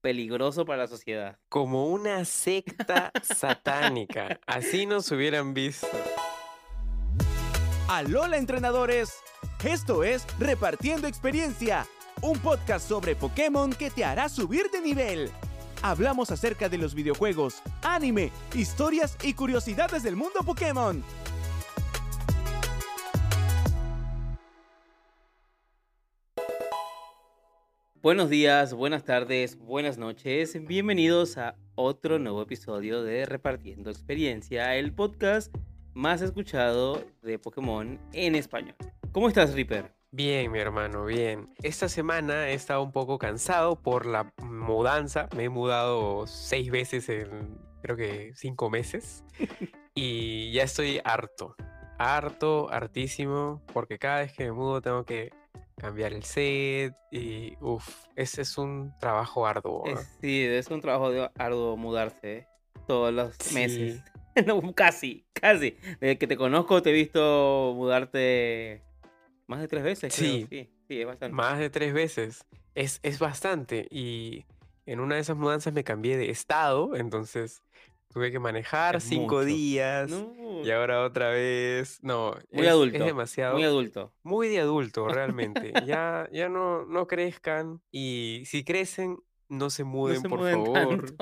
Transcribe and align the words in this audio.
peligroso 0.00 0.64
para 0.64 0.82
la 0.82 0.88
sociedad. 0.88 1.38
Como 1.48 1.86
una 1.88 2.24
secta 2.24 3.12
satánica. 3.22 4.40
Así 4.46 4.86
nos 4.86 5.10
hubieran 5.10 5.54
visto. 5.54 5.88
Alola 7.88 8.36
entrenadores, 8.36 9.12
esto 9.64 10.04
es 10.04 10.24
Repartiendo 10.38 11.08
Experiencia, 11.08 11.86
un 12.22 12.38
podcast 12.38 12.88
sobre 12.88 13.16
Pokémon 13.16 13.72
que 13.72 13.90
te 13.90 14.04
hará 14.04 14.28
subir 14.28 14.70
de 14.70 14.80
nivel. 14.80 15.30
Hablamos 15.82 16.30
acerca 16.30 16.68
de 16.68 16.78
los 16.78 16.94
videojuegos, 16.94 17.62
anime, 17.82 18.30
historias 18.54 19.16
y 19.22 19.34
curiosidades 19.34 20.02
del 20.02 20.14
mundo 20.14 20.40
Pokémon. 20.44 21.02
Buenos 28.02 28.30
días, 28.30 28.72
buenas 28.72 29.04
tardes, 29.04 29.58
buenas 29.58 29.98
noches. 29.98 30.56
Bienvenidos 30.66 31.36
a 31.36 31.56
otro 31.74 32.18
nuevo 32.18 32.40
episodio 32.40 33.02
de 33.02 33.26
Repartiendo 33.26 33.90
Experiencia, 33.90 34.74
el 34.76 34.94
podcast 34.94 35.54
más 35.92 36.22
escuchado 36.22 37.04
de 37.20 37.38
Pokémon 37.38 38.00
en 38.14 38.36
español. 38.36 38.74
¿Cómo 39.12 39.28
estás, 39.28 39.52
Reaper? 39.52 39.92
Bien, 40.12 40.50
mi 40.50 40.58
hermano, 40.60 41.04
bien. 41.04 41.52
Esta 41.62 41.90
semana 41.90 42.48
he 42.48 42.54
estado 42.54 42.82
un 42.82 42.90
poco 42.90 43.18
cansado 43.18 43.76
por 43.76 44.06
la 44.06 44.32
mudanza. 44.42 45.28
Me 45.36 45.44
he 45.44 45.48
mudado 45.50 46.26
seis 46.26 46.70
veces 46.70 47.06
en, 47.10 47.58
creo 47.82 47.98
que 47.98 48.32
cinco 48.34 48.70
meses. 48.70 49.24
y 49.94 50.50
ya 50.52 50.62
estoy 50.62 51.02
harto. 51.04 51.54
Harto, 51.98 52.72
hartísimo. 52.72 53.60
Porque 53.74 53.98
cada 53.98 54.20
vez 54.20 54.32
que 54.32 54.44
me 54.44 54.52
mudo 54.52 54.80
tengo 54.80 55.04
que 55.04 55.32
cambiar 55.80 56.12
el 56.12 56.22
set 56.24 56.94
y 57.10 57.56
uff, 57.60 58.06
ese 58.14 58.42
es 58.42 58.58
un 58.58 58.92
trabajo 59.00 59.46
arduo. 59.46 59.84
sí, 60.20 60.44
es 60.44 60.68
un 60.68 60.80
trabajo 60.80 61.30
arduo 61.38 61.76
mudarse 61.76 62.46
todos 62.86 63.12
los 63.12 63.52
meses. 63.52 64.02
no, 64.46 64.74
casi, 64.74 65.24
casi. 65.32 65.76
Desde 66.00 66.18
que 66.18 66.26
te 66.26 66.36
conozco 66.36 66.82
te 66.82 66.90
he 66.90 66.92
visto 66.92 67.72
mudarte 67.74 68.82
más 69.46 69.60
de 69.60 69.68
tres 69.68 69.82
veces. 69.82 70.14
Sí, 70.14 70.46
sí, 70.48 70.70
sí, 70.86 71.00
es 71.00 71.06
bastante. 71.06 71.34
Más 71.34 71.58
de 71.58 71.70
tres 71.70 71.92
veces. 71.92 72.46
Es, 72.74 73.00
es 73.02 73.18
bastante. 73.18 73.88
Y 73.90 74.44
en 74.86 75.00
una 75.00 75.14
de 75.14 75.22
esas 75.22 75.36
mudanzas 75.36 75.72
me 75.72 75.82
cambié 75.82 76.16
de 76.16 76.30
estado, 76.30 76.94
entonces 76.94 77.62
Tuve 78.12 78.32
que 78.32 78.40
manejar 78.40 79.00
cinco 79.00 79.44
días 79.44 80.10
y 80.64 80.70
ahora 80.72 81.04
otra 81.04 81.30
vez. 81.30 82.02
No, 82.02 82.34
muy 82.50 82.66
adulto. 82.66 82.98
Es 82.98 83.04
demasiado. 83.04 83.54
Muy 83.54 83.62
adulto. 83.62 84.12
Muy 84.24 84.48
de 84.48 84.58
adulto, 84.60 85.06
realmente. 85.06 85.72
ya 85.86 86.28
ya 86.32 86.48
no, 86.48 86.84
no 86.86 87.06
crezcan 87.06 87.80
y 87.92 88.42
si 88.46 88.64
crecen, 88.64 89.18
no 89.60 89.68
se 89.68 89.84
muden, 89.84 90.22
por 90.22 90.40
favor. 90.40 91.14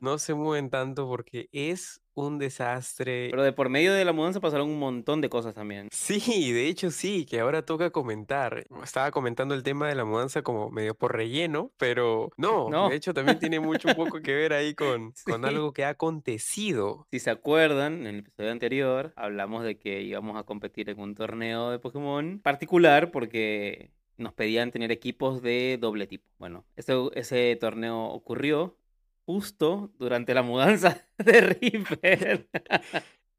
No 0.00 0.18
se 0.18 0.34
mueven 0.34 0.70
tanto 0.70 1.06
porque 1.08 1.48
es 1.52 2.00
un 2.14 2.38
desastre. 2.38 3.28
Pero 3.30 3.42
de 3.42 3.52
por 3.52 3.68
medio 3.68 3.92
de 3.92 4.04
la 4.04 4.12
mudanza 4.12 4.40
pasaron 4.40 4.68
un 4.68 4.78
montón 4.78 5.20
de 5.20 5.28
cosas 5.28 5.54
también. 5.54 5.88
Sí, 5.92 6.52
de 6.52 6.68
hecho 6.68 6.90
sí, 6.90 7.26
que 7.26 7.40
ahora 7.40 7.62
toca 7.62 7.90
comentar. 7.90 8.64
Estaba 8.82 9.10
comentando 9.10 9.54
el 9.54 9.62
tema 9.62 9.88
de 9.88 9.94
la 9.94 10.04
mudanza 10.04 10.42
como 10.42 10.70
medio 10.70 10.94
por 10.94 11.14
relleno, 11.14 11.72
pero 11.76 12.30
no, 12.36 12.68
no. 12.68 12.88
de 12.88 12.96
hecho 12.96 13.14
también 13.14 13.38
tiene 13.38 13.60
mucho 13.60 13.88
un 13.88 13.94
poco 13.94 14.20
que 14.22 14.34
ver 14.34 14.52
ahí 14.52 14.74
con, 14.74 15.12
con 15.24 15.44
algo 15.44 15.72
que 15.72 15.84
ha 15.84 15.90
acontecido. 15.90 17.06
Si 17.10 17.20
se 17.20 17.30
acuerdan, 17.30 18.00
en 18.00 18.06
el 18.06 18.18
episodio 18.20 18.50
anterior 18.50 19.12
hablamos 19.16 19.64
de 19.64 19.78
que 19.78 20.02
íbamos 20.02 20.36
a 20.36 20.44
competir 20.44 20.90
en 20.90 21.00
un 21.00 21.14
torneo 21.14 21.70
de 21.70 21.78
Pokémon 21.78 22.40
particular 22.40 23.10
porque 23.10 23.92
nos 24.18 24.32
pedían 24.34 24.70
tener 24.70 24.92
equipos 24.92 25.42
de 25.42 25.78
doble 25.80 26.06
tipo. 26.06 26.28
Bueno, 26.38 26.64
ese, 26.76 27.56
torneo 27.56 28.06
ocurrió 28.06 28.76
justo 29.24 29.92
durante 29.98 30.34
la 30.34 30.42
mudanza 30.42 31.06
de 31.18 31.40
Reaper. 31.40 32.48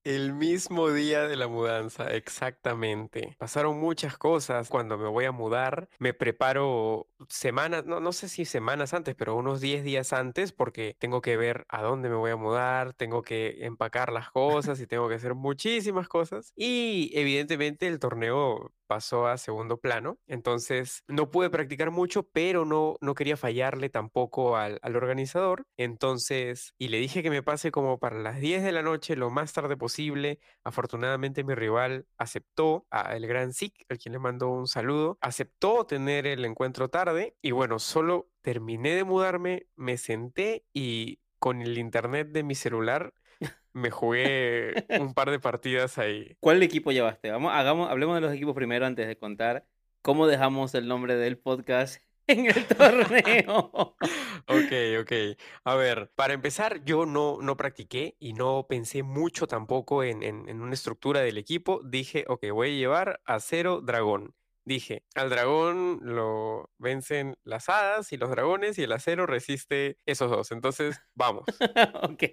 El 0.06 0.34
mismo 0.34 0.90
día 0.92 1.28
de 1.28 1.36
la 1.36 1.48
mudanza, 1.50 2.16
exactamente. 2.16 3.36
Pasaron 3.38 3.78
muchas 3.78 4.18
cosas 4.18 4.70
cuando 4.70 4.98
me 4.98 5.10
voy 5.10 5.26
a 5.26 5.34
mudar. 5.34 5.90
Me 6.00 6.14
preparo 6.14 7.10
semanas, 7.28 7.86
no, 7.86 8.00
no 8.00 8.14
sé 8.14 8.30
si 8.30 8.46
semanas 8.46 8.94
antes, 8.94 9.14
pero 9.16 9.36
unos 9.36 9.60
10 9.60 9.84
días 9.84 10.14
antes, 10.14 10.54
porque 10.54 10.96
tengo 11.00 11.22
que 11.22 11.36
ver 11.36 11.66
a 11.68 11.82
dónde 11.82 12.08
me 12.10 12.16
voy 12.16 12.32
a 12.32 12.38
mudar, 12.38 12.94
tengo 12.94 13.24
que 13.24 13.66
empacar 13.66 14.14
las 14.14 14.32
cosas 14.32 14.80
y 14.80 14.88
tengo 14.88 15.10
que 15.10 15.16
hacer 15.16 15.36
muchísimas 15.36 16.08
cosas. 16.08 16.54
Y 16.56 17.12
evidentemente 17.14 17.86
el 17.88 18.00
torneo 18.00 18.72
pasó 18.90 19.28
a 19.28 19.38
segundo 19.38 19.78
plano. 19.78 20.18
Entonces 20.26 21.04
no 21.08 21.30
pude 21.30 21.52
practicar 21.52 21.92
mucho, 21.92 22.24
pero 22.24 22.66
no, 22.66 22.98
no 23.02 23.14
quería 23.14 23.38
fallarle 23.38 23.90
tampoco 23.90 24.58
al, 24.58 24.80
al, 24.82 24.96
organizador. 24.96 25.68
Entonces, 25.78 26.74
y 26.80 26.88
le 26.88 26.98
dije 26.98 27.22
que 27.22 27.30
me 27.30 27.44
pase 27.44 27.72
como 27.72 28.00
para 28.00 28.20
las 28.20 28.40
10 28.40 28.64
de 28.64 28.72
la 28.72 28.82
noche, 28.82 29.16
lo 29.16 29.30
más 29.30 29.54
tarde 29.54 29.78
posible. 29.78 30.40
Afortunadamente 30.64 31.44
mi 31.44 31.54
rival 31.54 32.08
aceptó, 32.18 32.88
a 32.90 33.16
el 33.16 33.28
gran 33.28 33.54
Zik, 33.54 33.86
al 33.90 34.00
quien 34.00 34.14
le 34.14 34.20
mandó 34.20 34.50
un 34.50 34.68
saludo, 34.68 35.20
aceptó 35.22 35.86
tener 35.86 36.26
el 36.26 36.44
encuentro 36.44 36.90
tarde. 36.90 37.36
Y 37.44 37.52
bueno, 37.52 37.78
solo 37.78 38.32
terminé 38.42 38.96
de 38.96 39.04
mudarme, 39.04 39.68
me 39.76 39.98
senté 39.98 40.66
y 40.74 41.20
con 41.38 41.62
el 41.62 41.78
internet 41.78 42.30
de 42.30 42.44
mi 42.44 42.56
celular 42.56 43.14
me 43.74 43.92
jugué 43.92 44.74
un 45.00 45.14
par 45.14 45.32
de 45.32 45.40
partidas 45.40 45.98
ahí. 45.98 46.36
¿Cuál 46.40 46.62
equipo 46.64 46.92
llevaste? 46.92 47.32
Vamos, 47.32 47.52
hagamos, 47.54 47.90
hablemos 47.90 48.16
de 48.16 48.22
los 48.22 48.34
equipos 48.34 48.56
primero 48.56 48.86
antes 48.86 49.08
de 49.08 49.18
contar 49.18 49.66
cómo 50.02 50.28
dejamos 50.28 50.74
el 50.76 50.88
nombre 50.88 51.16
del 51.16 51.38
podcast 51.38 52.02
en 52.28 52.46
el 52.46 52.66
torneo. 52.66 53.72
ok, 54.48 54.74
ok. 55.02 55.12
A 55.64 55.76
ver, 55.76 56.12
para 56.16 56.34
empezar, 56.34 56.84
yo 56.84 57.06
no, 57.06 57.40
no 57.42 57.58
practiqué 57.58 58.16
y 58.20 58.34
no 58.34 58.66
pensé 58.70 59.04
mucho 59.04 59.48
tampoco 59.48 60.04
en, 60.04 60.24
en, 60.24 60.48
en 60.48 60.62
una 60.62 60.74
estructura 60.74 61.22
del 61.22 61.38
equipo. 61.38 61.82
Dije, 61.84 62.26
ok, 62.28 62.46
voy 62.52 62.70
a 62.70 62.78
llevar 62.78 63.22
a 63.26 63.40
cero 63.40 63.82
dragón. 63.82 64.36
Dije, 64.70 65.04
al 65.16 65.32
dragón 65.32 66.00
lo 66.04 66.70
vencen 66.78 67.36
las 67.44 67.70
hadas 67.70 68.12
y 68.12 68.18
los 68.18 68.30
dragones 68.30 68.78
y 68.78 68.84
el 68.84 68.92
acero 68.92 69.26
resiste 69.26 69.98
esos 70.06 70.30
dos. 70.30 70.52
Entonces, 70.52 71.02
vamos. 71.16 71.46
ok. 72.04 72.24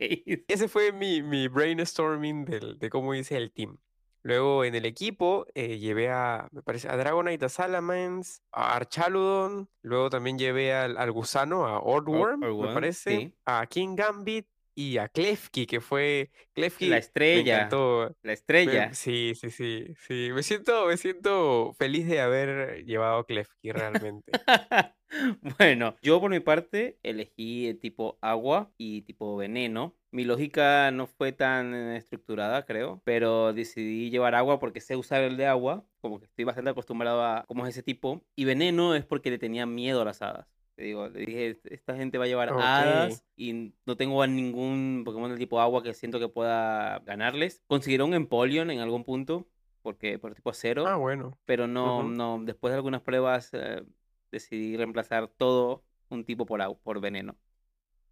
Ese 0.46 0.68
fue 0.68 0.92
mi, 0.92 1.22
mi 1.22 1.48
brainstorming 1.48 2.44
del, 2.44 2.78
de 2.78 2.90
cómo 2.90 3.14
hice 3.14 3.38
el 3.38 3.52
team. 3.52 3.78
Luego 4.20 4.64
en 4.64 4.74
el 4.74 4.84
equipo 4.84 5.46
eh, 5.54 5.78
llevé 5.78 6.10
a, 6.10 6.48
me 6.52 6.60
parece, 6.60 6.90
a 6.90 6.98
Dragonite, 6.98 7.46
a 7.46 7.48
Salamence, 7.48 8.42
a 8.52 8.76
Archaludon. 8.76 9.70
Luego 9.80 10.10
también 10.10 10.38
llevé 10.38 10.74
al, 10.74 10.98
al 10.98 11.12
gusano, 11.12 11.66
a 11.66 11.80
Ordworm, 11.80 12.40
me 12.40 12.74
parece. 12.74 13.32
A 13.46 13.66
King 13.66 13.96
Gambit 13.96 14.46
y 14.76 14.98
a 14.98 15.08
Klefki, 15.08 15.66
que 15.66 15.80
fue 15.80 16.30
Klefki. 16.52 16.88
La 16.88 16.98
estrella. 16.98 17.68
La 18.22 18.32
estrella. 18.32 18.92
sí, 18.92 19.32
sí, 19.34 19.50
sí, 19.50 19.86
sí. 20.06 20.28
Me 20.32 20.42
siento, 20.42 20.86
me 20.86 20.98
siento 20.98 21.72
feliz 21.78 22.06
de 22.06 22.20
haber 22.20 22.84
llevado 22.84 23.18
a 23.18 23.26
Klefki 23.26 23.72
realmente. 23.72 24.30
bueno, 25.58 25.96
yo 26.02 26.20
por 26.20 26.30
mi 26.30 26.40
parte 26.40 26.98
elegí 27.02 27.72
tipo 27.80 28.18
agua 28.20 28.70
y 28.76 29.02
tipo 29.02 29.34
veneno. 29.36 29.96
Mi 30.10 30.24
lógica 30.24 30.90
no 30.90 31.06
fue 31.06 31.32
tan 31.32 31.74
estructurada, 31.74 32.66
creo, 32.66 33.00
pero 33.04 33.54
decidí 33.54 34.10
llevar 34.10 34.34
agua 34.34 34.58
porque 34.58 34.80
sé 34.80 34.94
usar 34.96 35.22
el 35.22 35.38
de 35.38 35.46
agua, 35.46 35.86
como 36.00 36.18
que 36.18 36.26
estoy 36.26 36.44
bastante 36.44 36.70
acostumbrado 36.70 37.24
a 37.24 37.44
cómo 37.48 37.66
es 37.66 37.70
ese 37.70 37.82
tipo. 37.82 38.22
Y 38.36 38.44
veneno 38.44 38.94
es 38.94 39.06
porque 39.06 39.30
le 39.30 39.38
tenía 39.38 39.64
miedo 39.64 40.02
a 40.02 40.04
las 40.04 40.20
hadas. 40.20 40.55
Te 40.76 40.82
digo, 40.84 41.08
le 41.08 41.20
dije, 41.24 41.58
esta 41.70 41.96
gente 41.96 42.18
va 42.18 42.24
a 42.24 42.28
llevar 42.28 42.50
Ok. 42.50 42.60
hadas 42.60 43.24
y 43.34 43.72
no 43.86 43.96
tengo 43.96 44.22
a 44.22 44.26
ningún 44.26 45.02
Pokémon 45.06 45.30
del 45.30 45.38
tipo 45.38 45.58
agua 45.60 45.82
que 45.82 45.94
siento 45.94 46.20
que 46.20 46.28
pueda 46.28 46.98
ganarles. 47.00 47.62
Consiguieron 47.66 48.08
un 48.10 48.14
Empoleon 48.14 48.70
en 48.70 48.80
algún 48.80 49.02
punto, 49.04 49.46
porque 49.82 50.18
por 50.18 50.34
tipo 50.34 50.52
cero 50.52 50.84
Ah, 50.86 50.96
bueno. 50.96 51.38
pero 51.46 51.66
no, 51.66 52.02
no, 52.04 52.40
después 52.44 52.72
de 52.72 52.76
algunas 52.76 53.00
pruebas 53.00 53.50
eh, 53.54 53.82
decidí 54.30 54.76
reemplazar 54.76 55.28
todo 55.28 55.82
un 56.10 56.24
tipo 56.24 56.44
por, 56.44 56.60
au- 56.60 56.78
por 56.82 57.00
veneno. 57.00 57.36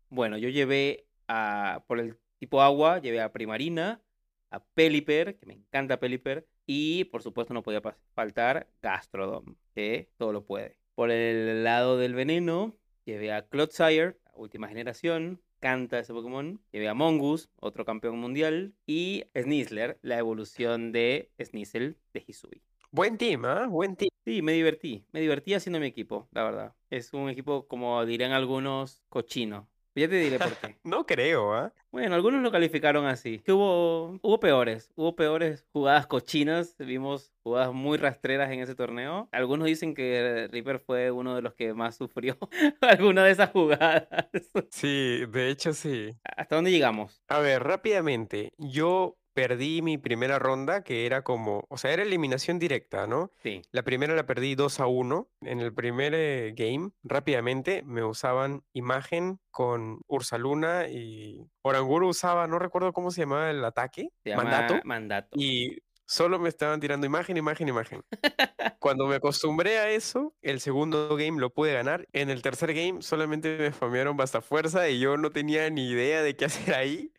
Bueno, 0.09 0.39
yo 0.39 0.49
llevé 0.49 1.07
a, 1.29 1.85
por 1.87 1.99
el 2.01 2.19
tipo 2.39 2.63
agua, 2.63 2.99
llevé 3.01 3.21
a 3.21 3.33
Primarina, 3.33 4.03
a 4.51 4.65
Pelipper, 4.65 5.39
que 5.39 5.47
me 5.47 5.55
encanta 5.55 5.99
Pelipper, 6.01 6.47
y 6.67 7.05
por 7.05 7.23
supuesto 7.23 7.53
no 7.55 7.63
podía 7.63 7.83
faltar 8.15 8.69
Gastrodon, 8.83 9.59
que 9.75 10.11
todo 10.17 10.33
lo 10.33 10.45
puede. 10.47 10.79
Por 10.94 11.11
el 11.11 11.64
lado 11.64 11.99
del 11.99 12.14
veneno, 12.14 12.76
llevé 13.05 13.32
a 13.32 13.46
Clodsire, 13.49 14.17
última 14.35 14.69
generación, 14.69 15.41
canta 15.58 15.99
ese 15.99 16.12
Pokémon. 16.12 16.61
Llevé 16.70 16.88
a 16.88 16.94
Mongoose, 16.94 17.49
otro 17.56 17.85
campeón 17.85 18.19
mundial, 18.19 18.75
y 18.87 19.25
Sneasler, 19.37 19.99
la 20.02 20.19
evolución 20.19 20.93
de 20.93 21.31
Sneasel 21.43 21.96
de 22.12 22.25
Hisui. 22.26 22.62
Buen 22.93 23.19
team, 23.19 23.44
¿ah? 23.44 23.67
Buen 23.67 23.96
team. 23.96 24.11
Sí, 24.25 24.41
me 24.41 24.52
divertí. 24.52 25.05
Me 25.11 25.20
divertí 25.20 25.55
haciendo 25.55 25.81
mi 25.81 25.87
equipo, 25.87 26.29
la 26.31 26.44
verdad. 26.44 26.75
Es 26.91 27.12
un 27.12 27.29
equipo, 27.29 27.67
como 27.67 28.05
dirían 28.06 28.31
algunos, 28.31 29.02
cochino. 29.08 29.69
Ya 29.96 30.08
te 30.08 30.17
diré 30.17 30.38
por 30.38 30.56
qué. 30.56 30.76
No 30.85 31.06
creo, 31.06 31.55
¿ah? 31.55 31.73
Bueno, 31.93 32.17
algunos 32.17 32.43
lo 32.43 32.50
calificaron 32.50 33.06
así. 33.06 33.38
Que 33.38 33.52
hubo, 33.52 34.19
hubo 34.23 34.41
peores. 34.41 34.91
Hubo 34.96 35.14
peores 35.14 35.64
jugadas 35.73 36.06
cochinas. 36.08 36.75
Vimos 36.79 37.32
jugadas 37.44 37.73
muy 37.73 37.96
rastreras 37.96 38.50
en 38.50 38.61
ese 38.61 38.75
torneo. 38.75 39.29
Algunos 39.31 39.67
dicen 39.67 39.94
que 39.94 40.49
Reaper 40.50 40.81
fue 40.81 41.12
uno 41.12 41.37
de 41.37 41.43
los 41.43 41.55
que 41.55 41.75
más 41.75 41.96
sufrió 41.96 42.37
alguna 42.81 43.25
de 43.25 43.31
esas 43.31 43.50
jugadas. 43.50 44.08
Sí, 44.70 45.25
de 45.29 45.50
hecho 45.50 45.73
sí. 45.73 46.11
¿Hasta 46.37 46.56
dónde 46.56 46.73
llegamos? 46.73 47.23
A 47.29 47.38
ver, 47.38 47.62
rápidamente. 47.62 48.52
Yo 48.58 49.17
perdí 49.35 49.83
mi 49.83 49.99
primera 49.99 50.39
ronda, 50.39 50.83
que 50.83 51.07
era 51.07 51.23
como, 51.23 51.67
o 51.69 51.77
sea, 51.77 51.93
era 51.93 52.03
eliminación 52.03 52.59
directa, 52.59 53.07
¿no? 53.07 53.31
Sí. 53.43 53.63
La 53.73 53.83
primera 53.83 54.15
la 54.15 54.27
perdí 54.27 54.55
2 54.55 54.81
a 54.81 54.87
1. 54.87 55.29
En 55.43 55.61
el 55.61 55.75
primer 55.75 56.15
eh, 56.15 56.55
game, 56.57 56.93
rápidamente, 57.03 57.83
me 57.83 58.03
usaban 58.05 58.63
imagen 58.73 59.41
con 59.51 60.01
Ursaluna 60.07 60.89
y 60.89 61.47
Oranguru 61.63 62.09
usaba, 62.09 62.47
no 62.47 62.59
recuerdo 62.59 62.93
cómo 62.93 63.11
se 63.11 63.23
llamaba 63.23 63.51
el 63.51 63.65
ataque, 63.65 64.09
Se 64.23 64.31
llama 64.31 64.45
mandato, 64.45 64.81
Mandato. 64.85 65.37
y 65.39 65.79
solo 66.06 66.39
me 66.39 66.49
estaban 66.49 66.81
tirando 66.81 67.06
imagen, 67.06 67.37
imagen, 67.37 67.69
imagen. 67.69 68.03
Cuando 68.81 69.06
me 69.06 69.17
acostumbré 69.17 69.79
a 69.79 69.91
eso, 69.91 70.35
el 70.43 70.61
segundo 70.61 71.17
game 71.17 71.41
lo 71.41 71.51
pude 71.51 71.73
ganar. 71.73 72.06
En 72.12 72.31
el 72.31 72.43
tercer 72.43 72.75
game 72.75 73.03
solamente 73.03 73.56
me 73.59 73.73
spamearon 73.73 74.17
basta 74.17 74.41
fuerza 74.41 74.89
y 74.89 75.01
yo 75.01 75.17
no 75.17 75.31
tenía 75.31 75.71
ni 75.71 75.89
idea 75.89 76.23
de 76.23 76.37
qué 76.37 76.45
hacer 76.47 76.75
ahí. 76.75 77.12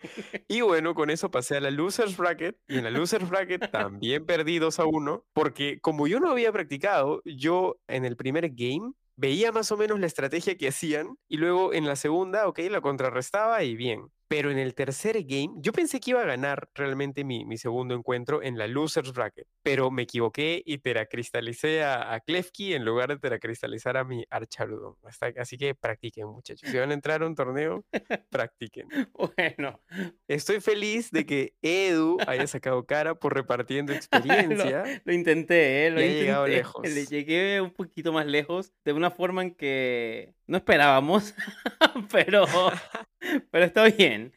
Y 0.47 0.61
bueno, 0.61 0.93
con 0.93 1.09
eso 1.09 1.31
pasé 1.31 1.57
a 1.57 1.61
la 1.61 1.71
Losers 1.71 2.17
Bracket. 2.17 2.57
Y 2.67 2.77
en 2.77 2.83
la 2.83 2.91
Losers 2.91 3.27
Bracket 3.29 3.71
también 3.71 4.25
perdí 4.25 4.59
2 4.59 4.79
a 4.79 4.85
1. 4.85 5.25
Porque 5.33 5.79
como 5.81 6.07
yo 6.07 6.19
no 6.19 6.29
había 6.29 6.51
practicado, 6.51 7.21
yo 7.25 7.77
en 7.87 8.05
el 8.05 8.15
primer 8.15 8.49
game 8.53 8.93
veía 9.17 9.51
más 9.51 9.71
o 9.71 9.77
menos 9.77 9.99
la 9.99 10.07
estrategia 10.07 10.57
que 10.57 10.67
hacían. 10.67 11.17
Y 11.27 11.37
luego 11.37 11.73
en 11.73 11.85
la 11.85 11.95
segunda, 11.95 12.47
ok, 12.47 12.59
la 12.69 12.81
contrarrestaba 12.81 13.63
y 13.63 13.75
bien. 13.75 14.11
Pero 14.27 14.51
en 14.51 14.57
el 14.57 14.73
tercer 14.73 15.23
game, 15.23 15.49
yo 15.57 15.71
pensé 15.71 15.99
que 15.99 16.11
iba 16.11 16.21
a 16.21 16.25
ganar 16.25 16.69
realmente 16.73 17.23
mi, 17.23 17.45
mi 17.45 17.57
segundo 17.57 17.95
encuentro 17.95 18.41
en 18.41 18.57
la 18.57 18.67
Losers 18.67 19.13
Bracket, 19.13 19.47
pero 19.63 19.91
me 19.91 20.03
equivoqué 20.03 20.61
y 20.65 20.79
teracristalicé 20.79 21.83
a, 21.83 22.13
a 22.13 22.19
Klefki 22.19 22.73
en 22.73 22.85
lugar 22.85 23.09
de 23.09 23.17
teracristalizar 23.17 23.97
a 23.97 24.03
mi 24.03 24.25
Archarudon. 24.29 24.95
Así 25.37 25.57
que 25.57 25.75
practiquen, 25.75 26.27
muchachos. 26.27 26.69
Si 26.69 26.77
van 26.77 26.91
a 26.91 26.93
entrar 26.93 27.21
a 27.21 27.27
un 27.27 27.35
torneo, 27.35 27.85
practiquen. 28.29 28.87
Bueno, 29.13 29.81
Estoy 30.27 30.59
feliz 30.59 31.11
de 31.11 31.25
que 31.25 31.53
Edu 31.61 32.17
haya 32.27 32.47
sacado 32.47 32.85
cara 32.85 33.15
por 33.15 33.33
repartiendo 33.33 33.93
experiencia. 33.93 35.01
Lo 35.05 35.13
intenté, 35.13 35.87
¿eh? 35.87 35.91
Lo 35.91 36.01
Y 36.01 36.03
ha 36.03 36.07
llegado 36.07 36.47
lejos. 36.47 36.83
Le 36.83 37.05
llegué 37.05 37.61
un 37.61 37.71
poquito 37.71 38.11
más 38.11 38.25
lejos, 38.25 38.73
de 38.83 38.93
una 38.93 39.11
forma 39.11 39.43
en 39.43 39.55
que 39.55 40.33
no 40.47 40.57
esperábamos, 40.57 41.33
pero, 42.11 42.45
pero 43.51 43.65
está 43.65 43.85
bien. 43.85 44.33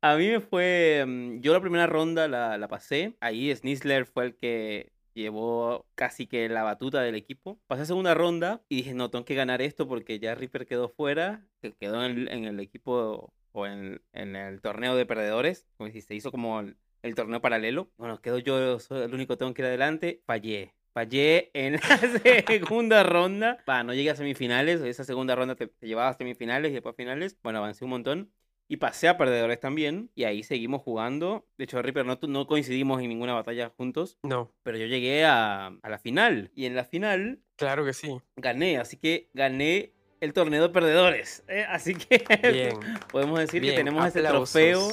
A 0.00 0.16
mí 0.16 0.28
me 0.28 0.40
fue, 0.40 1.04
mm, 1.06 1.40
yo 1.40 1.52
la 1.52 1.60
primera 1.60 1.86
ronda 1.86 2.28
la, 2.28 2.58
la 2.58 2.68
pasé, 2.68 3.16
ahí 3.20 3.54
Snisler 3.54 4.06
fue 4.06 4.26
el 4.26 4.36
que 4.36 4.92
llevó 5.14 5.86
casi 5.94 6.26
que 6.26 6.48
la 6.48 6.62
batuta 6.62 7.02
del 7.02 7.14
equipo. 7.14 7.60
Pasé 7.66 7.82
a 7.82 7.86
segunda 7.86 8.14
ronda 8.14 8.62
y 8.68 8.76
dije, 8.76 8.94
no, 8.94 9.10
tengo 9.10 9.24
que 9.24 9.34
ganar 9.34 9.62
esto 9.62 9.86
porque 9.88 10.18
ya 10.18 10.34
Reaper 10.34 10.66
quedó 10.66 10.88
fuera, 10.88 11.46
que 11.60 11.72
quedó 11.74 12.04
en, 12.04 12.28
el- 12.28 12.60
equipo 12.60 13.32
o 13.52 13.66
en, 13.66 14.02
en 14.12 14.36
el 14.36 14.60
torneo 14.62 14.96
de 14.96 15.06
perdedores, 15.06 15.66
como 15.76 15.90
si 15.90 16.00
se 16.00 16.14
hizo 16.14 16.30
como 16.30 16.60
el, 16.60 16.76
el 17.02 17.14
torneo 17.14 17.40
paralelo. 17.40 17.90
Bueno, 17.98 18.20
quedo 18.20 18.38
yo, 18.38 18.78
el 18.90 19.14
único 19.14 19.36
tengo 19.36 19.52
que 19.54 19.62
ir 19.62 19.66
adelante. 19.66 20.22
Fallé. 20.26 20.74
Fallé 20.94 21.50
en 21.54 21.74
la 21.88 22.44
segunda 22.46 23.02
ronda. 23.02 23.58
Va, 23.68 23.82
no 23.82 23.94
llegué 23.94 24.10
a 24.10 24.16
semifinales. 24.16 24.80
Esa 24.82 25.04
segunda 25.04 25.34
ronda 25.34 25.54
te, 25.54 25.66
te 25.68 25.86
llevaba 25.86 26.10
a 26.10 26.14
semifinales 26.14 26.70
y 26.70 26.74
después 26.74 26.92
a 26.92 26.96
finales. 26.96 27.36
Bueno, 27.42 27.58
avancé 27.60 27.84
un 27.84 27.90
montón. 27.90 28.32
Y 28.68 28.76
pasé 28.78 29.08
a 29.08 29.18
perdedores 29.18 29.60
también. 29.60 30.10
Y 30.14 30.24
ahí 30.24 30.42
seguimos 30.42 30.80
jugando. 30.82 31.46
De 31.58 31.64
hecho, 31.64 31.82
Reaper, 31.82 32.06
no, 32.06 32.18
no 32.28 32.46
coincidimos 32.46 33.02
en 33.02 33.08
ninguna 33.08 33.34
batalla 33.34 33.70
juntos. 33.76 34.18
No, 34.22 34.52
Pero 34.62 34.78
yo 34.78 34.86
llegué 34.86 35.24
a, 35.24 35.66
a 35.66 35.88
la 35.90 35.98
final. 35.98 36.50
Y 36.54 36.66
en 36.66 36.74
la 36.74 36.84
final 36.84 37.40
claro 37.56 37.84
que 37.84 37.92
sí. 37.92 38.18
gané. 38.36 38.78
Así 38.78 38.96
que 38.96 39.28
gané 39.34 39.92
el 40.20 40.32
torneo 40.32 40.62
de 40.62 40.68
perdedores. 40.70 41.42
¿eh? 41.48 41.64
Así 41.68 41.94
que 41.96 42.24
Bien. 42.50 42.78
podemos 43.12 43.38
decir 43.40 43.60
Bien, 43.60 43.74
que 43.74 43.78
tenemos 43.80 44.06
ese 44.06 44.20
aplausos. 44.20 44.52
trofeo. 44.52 44.88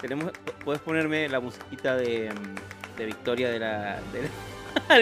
Tenemos, 0.00 0.32
puedes 0.64 0.82
ponerme 0.82 1.28
la 1.28 1.40
musiquita 1.40 1.96
de, 1.96 2.30
de 2.98 3.06
victoria 3.06 3.48
de 3.50 3.58
la, 3.58 4.00
de 4.12 4.22
la 4.22 4.28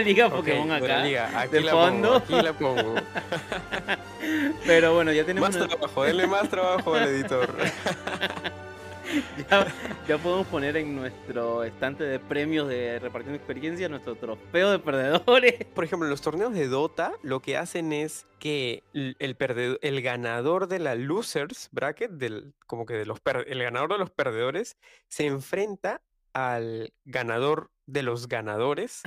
Liga 0.04 0.26
Ok, 0.28 0.34
Pokémon 0.36 0.68
la 0.68 0.76
acá. 0.76 1.02
liga, 1.04 1.40
Aquí 1.40 1.52
de 1.52 1.60
la 1.62 1.72
fondo. 1.72 2.08
pongo, 2.08 2.16
aquí 2.36 2.44
la 2.46 2.52
pongo. 2.52 2.94
Pero 4.66 4.94
bueno, 4.94 5.12
ya 5.12 5.24
tenemos 5.24 5.50
Más 5.50 5.56
una- 5.56 5.68
trabajo, 5.68 6.04
denle 6.04 6.26
más 6.26 6.48
trabajo 6.48 6.94
al 6.94 7.08
editor. 7.08 7.54
ya, 9.50 9.66
ya 10.08 10.18
podemos 10.18 10.46
poner 10.46 10.76
en 10.76 10.94
nuestro 10.96 11.64
estante 11.64 12.04
de 12.04 12.18
premios 12.18 12.68
de 12.68 12.98
repartiendo 13.00 13.36
experiencia 13.36 13.88
nuestro 13.88 14.14
trofeo 14.14 14.70
de 14.70 14.78
perdedores. 14.78 15.64
Por 15.74 15.84
ejemplo, 15.84 16.06
en 16.06 16.10
los 16.10 16.22
torneos 16.22 16.54
de 16.54 16.68
Dota, 16.68 17.12
lo 17.22 17.40
que 17.40 17.56
hacen 17.56 17.92
es 17.92 18.26
que 18.38 18.82
el, 18.94 19.36
perdedor, 19.36 19.78
el 19.82 20.00
ganador 20.00 20.68
de 20.68 20.78
la 20.78 20.94
losers 20.94 21.68
bracket, 21.72 22.12
del, 22.12 22.54
como 22.66 22.86
que 22.86 22.94
de 22.94 23.04
los 23.06 23.20
per- 23.20 23.46
el 23.48 23.62
ganador 23.62 23.92
de 23.92 23.98
los 23.98 24.10
perdedores, 24.10 24.76
se 25.08 25.26
enfrenta 25.26 26.00
al 26.32 26.92
ganador 27.04 27.70
de 27.86 28.02
los 28.02 28.28
ganadores, 28.28 29.02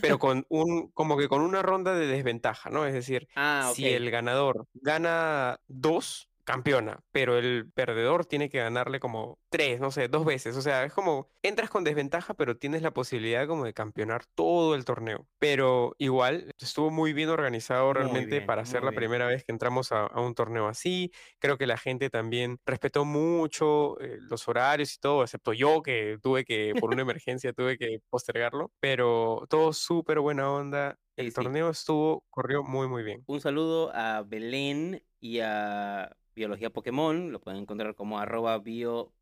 pero 0.00 0.18
con 0.18 0.46
un, 0.48 0.90
como 0.92 1.16
que 1.16 1.28
con 1.28 1.42
una 1.42 1.62
ronda 1.62 1.94
de 1.94 2.06
desventaja, 2.06 2.70
¿no? 2.70 2.86
Es 2.86 2.92
decir, 2.94 3.28
Ah, 3.34 3.72
si 3.74 3.86
el 3.88 4.10
ganador 4.10 4.66
gana 4.74 5.60
dos, 5.66 6.28
campeona, 6.44 7.00
pero 7.10 7.38
el 7.38 7.70
perdedor 7.72 8.26
tiene 8.26 8.48
que 8.48 8.58
ganarle 8.58 9.00
como 9.00 9.38
tres, 9.48 9.80
no 9.80 9.90
sé, 9.90 10.08
dos 10.08 10.24
veces. 10.24 10.56
O 10.56 10.62
sea, 10.62 10.84
es 10.84 10.92
como 10.92 11.30
entras 11.42 11.70
con 11.70 11.84
desventaja, 11.84 12.34
pero 12.34 12.56
tienes 12.56 12.82
la 12.82 12.92
posibilidad 12.92 13.46
como 13.46 13.64
de 13.64 13.74
campeonar 13.74 14.24
todo 14.34 14.74
el 14.74 14.84
torneo. 14.84 15.26
Pero 15.38 15.94
igual 15.98 16.50
estuvo 16.58 16.90
muy 16.90 17.12
bien 17.12 17.28
organizado 17.30 17.92
realmente 17.92 18.36
bien, 18.36 18.46
para 18.46 18.64
ser 18.64 18.82
la 18.84 18.90
bien. 18.90 19.00
primera 19.00 19.26
vez 19.26 19.44
que 19.44 19.52
entramos 19.52 19.92
a, 19.92 20.06
a 20.06 20.20
un 20.20 20.34
torneo 20.34 20.68
así. 20.68 21.12
Creo 21.38 21.58
que 21.58 21.66
la 21.66 21.78
gente 21.78 22.10
también 22.10 22.58
respetó 22.66 23.04
mucho 23.04 24.00
eh, 24.00 24.18
los 24.20 24.46
horarios 24.48 24.94
y 24.94 24.98
todo, 25.00 25.22
excepto 25.22 25.52
yo 25.52 25.82
que 25.82 26.18
tuve 26.22 26.44
que, 26.44 26.74
por 26.80 26.90
una 26.92 27.02
emergencia, 27.02 27.52
tuve 27.52 27.78
que 27.78 28.00
postergarlo. 28.10 28.72
Pero 28.80 29.46
todo 29.48 29.72
súper 29.72 30.20
buena 30.20 30.50
onda. 30.50 30.98
El 31.16 31.28
sí. 31.28 31.34
torneo 31.34 31.70
estuvo, 31.70 32.24
corrió 32.30 32.64
muy, 32.64 32.88
muy 32.88 33.02
bien. 33.02 33.22
Un 33.26 33.40
saludo 33.40 33.94
a 33.94 34.22
Belén 34.22 35.02
y 35.20 35.38
a 35.40 36.14
Biología 36.34 36.70
Pokémon, 36.70 37.32
lo 37.32 37.40
pueden 37.40 37.60
encontrar 37.62 37.94
como 37.94 38.18
arroba 38.18 38.58
biopk, 38.58 39.12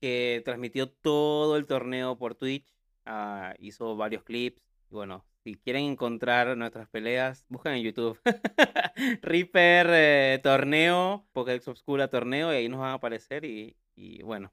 que 0.00 0.42
transmitió 0.44 0.90
todo 0.90 1.56
el 1.56 1.66
torneo 1.66 2.16
por 2.18 2.34
Twitch, 2.34 2.74
ah, 3.04 3.54
hizo 3.58 3.96
varios 3.96 4.22
clips, 4.24 4.62
y 4.90 4.94
bueno, 4.94 5.24
si 5.44 5.54
quieren 5.56 5.84
encontrar 5.84 6.56
nuestras 6.56 6.88
peleas, 6.88 7.44
buscan 7.48 7.74
en 7.74 7.82
YouTube. 7.82 8.18
Reaper 9.22 9.86
eh, 9.90 10.40
torneo, 10.42 11.26
Pokédex 11.32 11.68
Obscura 11.68 12.08
torneo, 12.08 12.52
y 12.52 12.56
ahí 12.56 12.68
nos 12.68 12.80
van 12.80 12.90
a 12.90 12.94
aparecer 12.94 13.44
y, 13.44 13.76
y 13.94 14.22
bueno, 14.22 14.52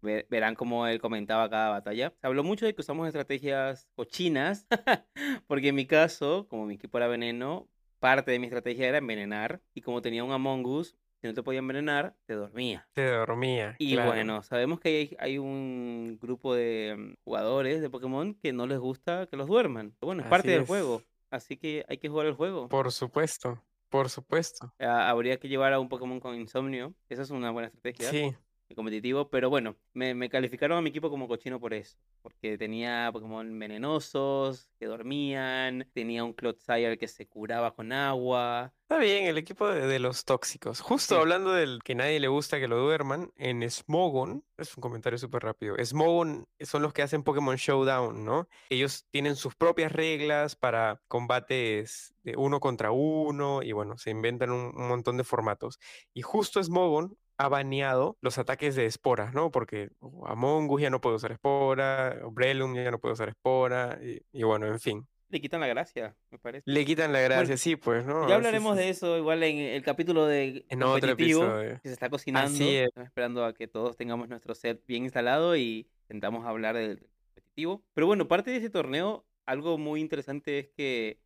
ve- 0.00 0.26
verán 0.30 0.54
cómo 0.54 0.86
él 0.86 1.00
comentaba 1.00 1.48
cada 1.50 1.70
batalla. 1.70 2.14
Se 2.20 2.26
habló 2.26 2.42
mucho 2.44 2.66
de 2.66 2.74
que 2.74 2.80
usamos 2.80 3.06
estrategias 3.06 3.88
cochinas, 3.94 4.66
porque 5.46 5.68
en 5.68 5.74
mi 5.74 5.86
caso, 5.86 6.46
como 6.48 6.66
mi 6.66 6.74
equipo 6.74 6.98
era 6.98 7.08
veneno, 7.08 7.68
parte 7.98 8.30
de 8.32 8.38
mi 8.38 8.46
estrategia 8.46 8.88
era 8.88 8.98
envenenar. 8.98 9.62
Y 9.74 9.80
como 9.82 10.02
tenía 10.02 10.24
un 10.24 10.32
Among 10.32 10.66
Us, 10.66 10.96
si 11.24 11.28
no 11.28 11.32
te 11.32 11.42
podía 11.42 11.60
envenenar, 11.60 12.14
te 12.26 12.34
dormía. 12.34 12.86
Te 12.92 13.08
dormía. 13.08 13.76
Y 13.78 13.94
claro. 13.94 14.10
bueno, 14.10 14.42
sabemos 14.42 14.78
que 14.78 14.88
hay, 14.90 15.16
hay 15.18 15.38
un 15.38 16.18
grupo 16.20 16.54
de 16.54 17.16
jugadores 17.24 17.80
de 17.80 17.88
Pokémon 17.88 18.34
que 18.34 18.52
no 18.52 18.66
les 18.66 18.78
gusta 18.78 19.26
que 19.26 19.38
los 19.38 19.46
duerman. 19.46 19.96
Bueno, 20.02 20.22
es 20.22 20.28
parte 20.28 20.50
del 20.50 20.66
juego, 20.66 21.00
así 21.30 21.56
que 21.56 21.82
hay 21.88 21.96
que 21.96 22.10
jugar 22.10 22.26
el 22.26 22.34
juego. 22.34 22.68
Por 22.68 22.92
supuesto, 22.92 23.58
por 23.88 24.10
supuesto. 24.10 24.74
Ah, 24.78 25.08
habría 25.08 25.38
que 25.38 25.48
llevar 25.48 25.72
a 25.72 25.80
un 25.80 25.88
Pokémon 25.88 26.20
con 26.20 26.34
insomnio. 26.34 26.92
Esa 27.08 27.22
es 27.22 27.30
una 27.30 27.50
buena 27.50 27.68
estrategia. 27.68 28.10
Sí, 28.10 28.36
competitivo, 28.74 29.28
pero 29.30 29.50
bueno, 29.50 29.76
me, 29.92 30.14
me 30.14 30.28
calificaron 30.30 30.78
a 30.78 30.80
mi 30.82 30.90
equipo 30.90 31.10
como 31.10 31.28
cochino 31.28 31.60
por 31.60 31.74
eso, 31.74 31.98
porque 32.22 32.56
tenía 32.58 33.10
Pokémon 33.12 33.58
venenosos, 33.58 34.68
que 34.78 34.86
dormían, 34.86 35.88
tenía 35.92 36.24
un 36.24 36.32
Clodsire 36.32 36.98
que 36.98 37.08
se 37.08 37.26
curaba 37.28 37.74
con 37.74 37.92
agua. 37.92 38.74
está 38.82 38.98
bien, 38.98 39.24
el 39.26 39.38
equipo 39.38 39.68
de, 39.68 39.86
de 39.86 39.98
los 39.98 40.24
tóxicos. 40.24 40.80
Justo 40.80 41.14
Sí. 41.14 41.20
hablando 41.20 41.52
del 41.52 41.82
que 41.82 41.94
nadie 41.94 42.20
le 42.20 42.28
gusta 42.28 42.58
que 42.60 42.68
lo 42.68 42.78
duerman, 42.78 43.32
en 43.36 43.68
Smogon, 43.70 44.44
es 44.56 44.76
un 44.76 44.80
comentario 44.80 45.18
súper 45.18 45.42
rápido. 45.42 45.76
Smogon 45.84 46.46
son 46.60 46.82
los 46.82 46.92
que 46.92 47.02
hacen 47.02 47.22
Pokémon 47.22 47.56
Showdown, 47.56 48.24
¿no? 48.24 48.48
Ellos 48.70 49.06
tienen 49.10 49.36
sus 49.36 49.54
propias 49.54 49.92
reglas 49.92 50.56
para 50.56 51.02
combates 51.08 52.14
de 52.22 52.36
uno 52.36 52.60
contra 52.60 52.90
uno 52.92 53.62
y 53.62 53.72
bueno, 53.72 53.98
se 53.98 54.10
inventan 54.10 54.50
un, 54.50 54.72
un 54.76 54.88
montón 54.88 55.16
de 55.16 55.24
formatos. 55.24 55.78
Y 56.14 56.22
justo 56.22 56.62
Smogon 56.62 57.16
ha 57.36 57.48
baneado 57.48 58.16
los 58.20 58.38
ataques 58.38 58.76
de 58.76 58.86
esporas, 58.86 59.34
¿no? 59.34 59.50
Porque 59.50 59.90
uh, 60.00 60.26
Among 60.26 60.70
Us 60.70 60.82
ya 60.82 60.90
no 60.90 61.00
puede 61.00 61.16
usar 61.16 61.32
espora, 61.32 62.16
Breloom 62.30 62.74
ya 62.74 62.90
no 62.90 62.98
puede 62.98 63.14
usar 63.14 63.28
espora, 63.28 63.98
y, 64.02 64.22
y 64.32 64.42
bueno, 64.42 64.66
en 64.66 64.80
fin. 64.80 65.06
Le 65.34 65.40
quitan 65.40 65.60
la 65.60 65.66
gracia, 65.66 66.14
me 66.30 66.38
parece. 66.38 66.62
Le 66.70 66.84
quitan 66.84 67.12
la 67.12 67.20
gracia, 67.20 67.56
sí, 67.56 67.74
pues, 67.74 68.06
¿no? 68.06 68.28
Ya 68.28 68.36
hablaremos 68.36 68.76
de 68.76 68.88
eso 68.88 69.18
igual 69.18 69.42
en 69.42 69.58
el 69.58 69.82
capítulo 69.82 70.26
de 70.26 70.64
En 70.68 70.82
otro 70.84 71.10
episodio. 71.10 71.80
que 71.82 71.88
se 71.88 71.92
está 71.92 72.08
cocinando. 72.08 72.54
Así 72.54 72.76
es. 72.76 72.86
Estamos 72.86 73.08
esperando 73.08 73.44
a 73.44 73.52
que 73.52 73.66
todos 73.66 73.96
tengamos 73.96 74.28
nuestro 74.28 74.54
set 74.54 74.80
bien 74.86 75.02
instalado 75.02 75.56
y 75.56 75.88
intentamos 76.02 76.46
hablar 76.46 76.76
del 76.76 77.08
competitivo. 77.34 77.82
Pero 77.94 78.06
bueno, 78.06 78.28
parte 78.28 78.52
de 78.52 78.58
ese 78.58 78.70
torneo, 78.70 79.24
algo 79.44 79.76
muy 79.76 80.00
interesante 80.00 80.60
es 80.60 80.68
que, 80.76 81.18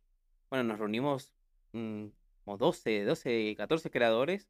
bueno, 0.49 0.63
nos 0.63 0.79
reunimos 0.79 1.31
mm, 1.73 2.05
como 2.45 2.57
12, 2.57 3.03
12, 3.03 3.53
14 3.57 3.91
creadores. 3.91 4.47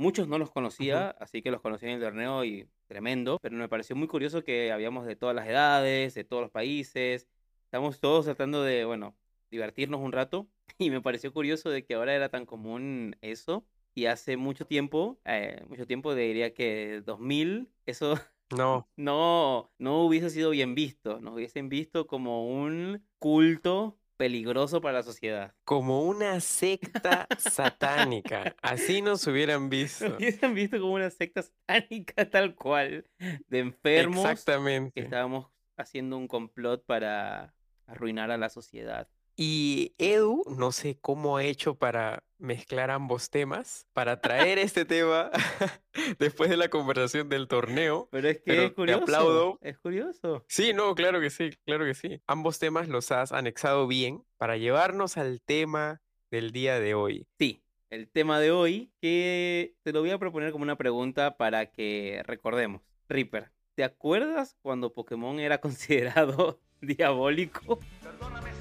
Muchos 0.00 0.28
no 0.28 0.38
los 0.38 0.50
conocía, 0.50 1.10
así 1.20 1.42
que 1.42 1.50
los 1.50 1.60
conocí 1.60 1.84
en 1.84 1.92
el 1.92 2.00
torneo 2.00 2.42
y 2.42 2.66
tremendo. 2.86 3.36
Pero 3.42 3.54
me 3.54 3.68
pareció 3.68 3.94
muy 3.94 4.08
curioso 4.08 4.42
que 4.42 4.72
habíamos 4.72 5.04
de 5.04 5.14
todas 5.14 5.36
las 5.36 5.46
edades, 5.46 6.14
de 6.14 6.24
todos 6.24 6.40
los 6.40 6.50
países. 6.50 7.28
Estamos 7.64 8.00
todos 8.00 8.24
tratando 8.24 8.62
de, 8.62 8.86
bueno, 8.86 9.14
divertirnos 9.50 10.00
un 10.00 10.12
rato. 10.12 10.48
Y 10.78 10.88
me 10.88 11.02
pareció 11.02 11.34
curioso 11.34 11.68
de 11.68 11.84
que 11.84 11.96
ahora 11.96 12.14
era 12.14 12.30
tan 12.30 12.46
común 12.46 13.14
eso. 13.20 13.66
Y 13.94 14.06
hace 14.06 14.38
mucho 14.38 14.66
tiempo, 14.66 15.20
eh, 15.26 15.62
mucho 15.68 15.86
tiempo, 15.86 16.14
diría 16.14 16.54
que 16.54 17.02
2000, 17.04 17.68
eso 17.84 18.14
No, 18.56 18.88
no, 18.96 19.70
no 19.76 20.00
hubiese 20.04 20.30
sido 20.30 20.48
bien 20.48 20.74
visto. 20.74 21.20
Nos 21.20 21.34
hubiesen 21.34 21.68
visto 21.68 22.06
como 22.06 22.48
un 22.48 23.04
culto 23.18 23.98
peligroso 24.20 24.82
para 24.82 24.98
la 24.98 25.02
sociedad. 25.02 25.54
como 25.64 26.02
una 26.02 26.40
secta 26.40 27.26
satánica. 27.38 28.54
Así 28.60 29.00
nos 29.00 29.26
hubieran 29.26 29.70
visto. 29.70 30.06
Nos 30.10 30.18
hubiesen 30.18 30.54
visto 30.54 30.78
como 30.78 30.92
una 30.92 31.08
secta 31.08 31.42
satánica 31.42 32.28
tal 32.28 32.54
cual, 32.54 33.06
de 33.48 33.58
enfermos 33.58 34.22
que 34.26 34.30
Exactamente. 34.32 35.00
estábamos 35.00 35.46
haciendo 35.78 36.18
un 36.18 36.28
complot 36.28 36.84
para 36.84 37.54
arruinar 37.86 38.30
a 38.30 38.36
la 38.36 38.50
sociedad. 38.50 39.08
Y 39.36 39.94
Edu, 39.96 40.44
no 40.54 40.70
sé 40.70 40.98
cómo 41.00 41.38
ha 41.38 41.44
hecho 41.44 41.76
para 41.76 42.22
mezclar 42.40 42.90
ambos 42.90 43.30
temas, 43.30 43.86
para 43.92 44.20
traer 44.20 44.58
este 44.58 44.84
tema 44.84 45.30
después 46.18 46.50
de 46.50 46.56
la 46.56 46.68
conversación 46.68 47.28
del 47.28 47.48
torneo. 47.48 48.08
Pero 48.10 48.28
es 48.28 48.38
que 48.38 48.42
Pero 48.46 48.62
es 48.62 48.68
te 48.70 48.74
curioso. 48.74 49.02
aplaudo. 49.02 49.58
Es 49.60 49.78
curioso. 49.78 50.44
Sí, 50.48 50.72
no, 50.72 50.94
claro 50.94 51.20
que 51.20 51.30
sí, 51.30 51.50
claro 51.64 51.84
que 51.84 51.94
sí. 51.94 52.20
Ambos 52.26 52.58
temas 52.58 52.88
los 52.88 53.12
has 53.12 53.32
anexado 53.32 53.86
bien 53.86 54.24
para 54.36 54.56
llevarnos 54.56 55.16
al 55.16 55.40
tema 55.42 56.00
del 56.30 56.50
día 56.52 56.80
de 56.80 56.94
hoy. 56.94 57.26
Sí, 57.38 57.62
el 57.90 58.08
tema 58.08 58.38
de 58.40 58.52
hoy, 58.52 58.92
que 59.00 59.74
te 59.82 59.92
lo 59.92 60.00
voy 60.00 60.10
a 60.10 60.18
proponer 60.18 60.52
como 60.52 60.62
una 60.62 60.76
pregunta 60.76 61.36
para 61.36 61.66
que 61.66 62.22
recordemos. 62.24 62.82
Reaper, 63.08 63.50
¿te 63.74 63.84
acuerdas 63.84 64.56
cuando 64.62 64.92
Pokémon 64.92 65.40
era 65.40 65.58
considerado 65.60 66.60
diabólico? 66.80 67.80
Perdóname 68.02 68.59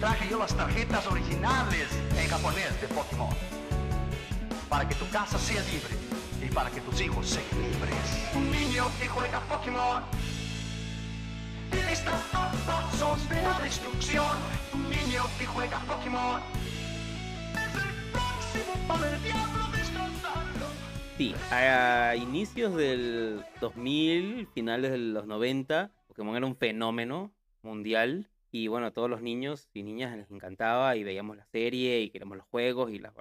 traje 0.00 0.28
yo 0.30 0.38
las 0.38 0.56
tarjetas 0.56 1.06
originales 1.06 1.88
en 2.16 2.28
japonés 2.28 2.80
de 2.80 2.88
Pokémon. 2.88 3.34
Para 4.68 4.88
que 4.88 4.94
tu 4.94 5.08
casa 5.10 5.38
sea 5.38 5.62
libre 5.62 5.94
y 6.44 6.48
para 6.50 6.70
que 6.70 6.80
tus 6.80 7.00
hijos 7.00 7.26
sean 7.26 7.44
libres. 7.54 8.30
Un 8.34 8.50
niño 8.50 8.84
que 9.00 9.08
juega 9.08 9.40
Pokémon. 9.40 10.02
Está 11.90 12.12
a 12.32 12.52
pasos 12.66 13.28
de 13.28 13.42
la 13.42 13.58
destrucción. 13.60 14.36
Un 14.72 14.88
niño 14.90 15.24
que 15.38 15.46
juega 15.46 15.78
Pokémon. 15.80 16.40
Es 17.52 17.74
el 17.74 18.12
próximo 18.12 18.86
para 18.86 19.14
el 19.14 19.22
diablo. 19.22 19.68
Sí, 21.18 21.34
a 21.50 22.14
inicios 22.14 22.76
del 22.76 23.44
2000, 23.60 24.46
finales 24.54 24.92
de 24.92 24.98
los 24.98 25.26
90, 25.26 25.90
Pokémon 26.06 26.36
era 26.36 26.46
un 26.46 26.54
fenómeno 26.54 27.32
mundial. 27.62 28.30
Y 28.50 28.68
bueno, 28.68 28.86
a 28.86 28.90
todos 28.92 29.10
los 29.10 29.22
niños 29.22 29.68
y 29.74 29.82
niñas 29.82 30.16
les 30.16 30.30
encantaba 30.30 30.96
y 30.96 31.04
veíamos 31.04 31.36
la 31.36 31.44
serie 31.46 32.00
y 32.00 32.10
queríamos 32.10 32.38
los 32.38 32.46
juegos 32.46 32.90
y 32.92 32.98
las 32.98 33.12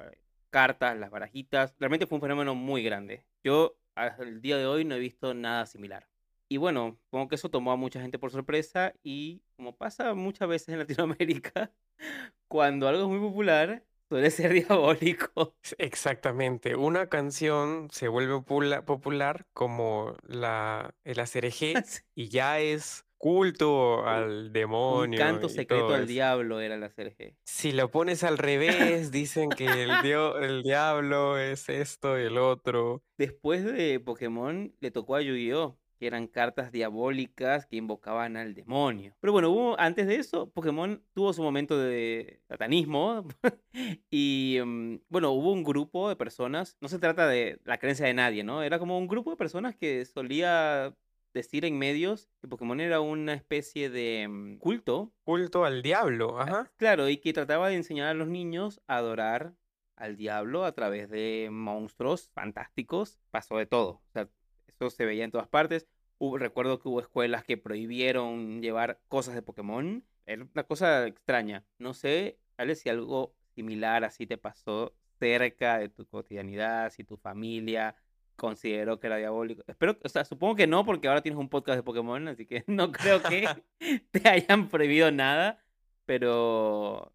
cartas, 0.50 0.98
las 0.98 1.12
barajitas. 1.12 1.76
Realmente 1.80 2.08
fue 2.08 2.18
un 2.18 2.22
fenómeno 2.22 2.56
muy 2.56 2.84
grande. 2.84 3.26
Yo 3.44 3.78
hasta 3.96 4.24
el 4.24 4.42
día 4.42 4.58
de 4.58 4.66
hoy 4.66 4.86
no 4.86 4.96
he 4.96 5.00
visto 5.00 5.34
nada 5.34 5.66
similar. 5.66 6.08
Y 6.50 6.58
bueno, 6.58 6.98
supongo 7.06 7.28
que 7.28 7.36
eso 7.36 7.50
tomó 7.50 7.72
a 7.74 7.76
mucha 7.76 8.00
gente 8.02 8.20
por 8.20 8.32
sorpresa 8.32 8.94
y 9.04 9.42
como 9.58 9.76
pasa 9.76 10.14
muchas 10.14 10.48
veces 10.48 10.70
en 10.70 10.80
Latinoamérica, 10.80 11.74
cuando 12.48 12.88
algo 12.88 13.04
es 13.04 13.10
muy 13.10 13.20
popular, 13.20 13.84
suele 14.10 14.32
ser 14.32 14.54
diabólico. 14.54 15.56
Exactamente. 15.78 16.76
Una 16.76 17.10
canción 17.10 17.90
se 17.92 18.08
vuelve 18.08 18.36
popula- 18.36 18.86
popular 18.86 19.46
como 19.54 20.16
la, 20.24 20.96
el 21.04 21.20
Acerejé 21.20 21.84
Sí. 21.84 22.02
y 22.16 22.30
ya 22.30 22.60
es 22.60 23.06
culto 23.18 24.06
al 24.06 24.48
Un 24.48 24.54
demonio 24.54 25.18
canto 25.20 25.48
y 25.48 25.50
secreto 25.50 25.94
al 25.94 26.08
diablo 26.08 26.60
era 26.60 26.78
la 26.78 26.90
CRG. 26.90 27.36
Si 27.46 27.72
lo 27.72 27.90
pones 27.90 28.24
al 28.24 28.38
revés, 28.38 29.12
dicen 29.12 29.50
que 29.50 29.66
el, 29.66 30.02
dio- 30.04 30.38
el 30.40 30.64
diablo 30.64 31.38
es 31.38 31.70
esto 31.70 32.20
y 32.20 32.24
el 32.24 32.38
otro. 32.38 33.04
Después 33.18 33.66
de 33.66 34.00
Pokémon 34.00 34.74
le 34.80 34.92
tocó 34.92 35.16
a 35.16 35.22
Yu-Gi-Oh! 35.22 35.78
que 36.00 36.06
eran 36.06 36.28
cartas 36.28 36.72
diabólicas 36.72 37.66
que 37.66 37.76
invocaban 37.78 38.38
al 38.38 38.54
demonio. 38.54 39.16
Pero 39.20 39.34
bueno, 39.34 39.50
hubo, 39.50 39.80
antes 39.80 40.06
de 40.06 40.18
eso, 40.18 40.48
Pokémon 40.52 41.04
tuvo 41.16 41.34
su 41.34 41.42
momento 41.42 41.76
de 41.78 42.40
satanismo. 42.48 43.26
y 44.12 44.60
mm, 44.64 44.98
bueno, 45.10 45.32
hubo 45.32 45.52
un 45.52 45.64
grupo 45.64 46.08
de 46.10 46.16
personas, 46.16 46.78
no 46.82 46.88
se 46.88 47.00
trata 47.00 47.28
de 47.28 47.60
la 47.64 47.80
creencia 47.80 48.06
de 48.06 48.14
nadie, 48.14 48.44
¿no? 48.44 48.62
Era 48.62 48.78
como 48.78 48.98
un 48.98 49.08
grupo 49.08 49.32
de 49.32 49.38
personas 49.38 49.76
que 49.76 50.06
solía 50.06 50.96
decir 51.38 51.64
en 51.66 51.78
medios 51.78 52.30
que 52.42 52.48
Pokémon 52.48 52.80
era 52.82 53.00
una 53.00 53.34
especie 53.34 53.90
de 53.90 54.28
mm, 54.28 54.58
culto 54.58 55.14
Culto 55.24 55.64
al 55.66 55.82
diablo, 55.82 56.40
ajá. 56.40 56.72
Claro, 56.78 57.08
y 57.10 57.18
que 57.18 57.32
trataba 57.34 57.70
de 57.70 57.76
enseñar 57.76 58.08
a 58.08 58.14
los 58.14 58.28
niños 58.28 58.82
a 58.88 58.98
adorar 58.98 59.54
al 59.96 60.16
diablo 60.18 60.66
a 60.66 60.74
través 60.74 61.10
de 61.10 61.48
monstruos 61.52 62.30
fantásticos. 62.34 63.20
Pasó 63.32 63.58
de 63.58 63.66
todo. 63.66 63.90
O 63.90 64.12
sea, 64.14 64.30
eso 64.68 64.90
se 64.90 65.06
veía 65.06 65.24
en 65.24 65.32
todas 65.32 65.48
partes. 65.48 65.88
Hubo- 66.20 66.38
recuerdo 66.38 66.80
que 66.80 66.88
hubo 66.90 67.00
escuelas 67.00 67.44
que 67.44 67.58
prohibieron 67.58 68.62
llevar 68.62 69.00
cosas 69.08 69.34
de 69.36 69.42
Pokémon. 69.42 70.04
Era 70.26 70.44
una 70.54 70.64
cosa 70.66 71.08
extraña. 71.08 71.66
No 71.80 71.94
sé, 71.94 72.38
Alex, 72.58 72.82
si 72.82 72.90
algo 72.90 73.34
similar 73.56 74.04
así 74.04 74.28
te 74.28 74.38
pasó 74.38 74.94
cerca 75.20 75.80
de 75.80 75.90
tu 75.90 76.06
cotidianidad, 76.06 76.92
si 76.92 77.04
tu 77.04 77.18
familia 77.18 77.96
consideró 78.38 79.00
que 79.00 79.08
era 79.08 79.18
diabólico. 79.18 79.64
Espero, 79.68 79.98
o 80.02 80.10
sea, 80.10 80.24
supongo 80.24 80.56
que 80.56 80.68
no, 80.68 80.86
porque 80.86 81.08
ahora 81.08 81.22
tienes 81.22 81.40
un 81.40 81.50
podcast 81.50 81.76
de 81.76 81.84
Pokémon, 81.84 82.30
así 82.30 82.46
que 82.46 82.64
no 82.68 82.92
creo 82.92 83.22
que 83.22 83.48
te 84.12 84.30
hayan 84.30 84.70
prohibido 84.70 85.12
nada, 85.12 85.62
pero 86.06 87.12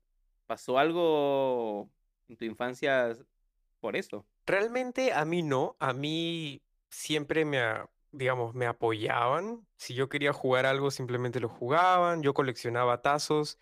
pasó 0.46 0.78
algo 0.78 1.90
en 2.28 2.36
tu 2.36 2.44
infancia 2.44 3.16
por 3.80 3.96
eso. 3.96 4.26
Realmente 4.44 5.12
a 5.12 5.24
mí 5.24 5.42
no, 5.42 5.76
a 5.78 5.92
mí 5.92 6.62
siempre 6.90 7.44
me, 7.44 7.60
digamos, 8.10 8.54
me 8.54 8.66
apoyaban. 8.66 9.66
Si 9.76 9.94
yo 9.94 10.08
quería 10.08 10.32
jugar 10.32 10.66
algo, 10.66 10.90
simplemente 10.90 11.40
lo 11.40 11.48
jugaban. 11.48 12.22
Yo 12.22 12.34
coleccionaba 12.34 13.02
tazos 13.02 13.58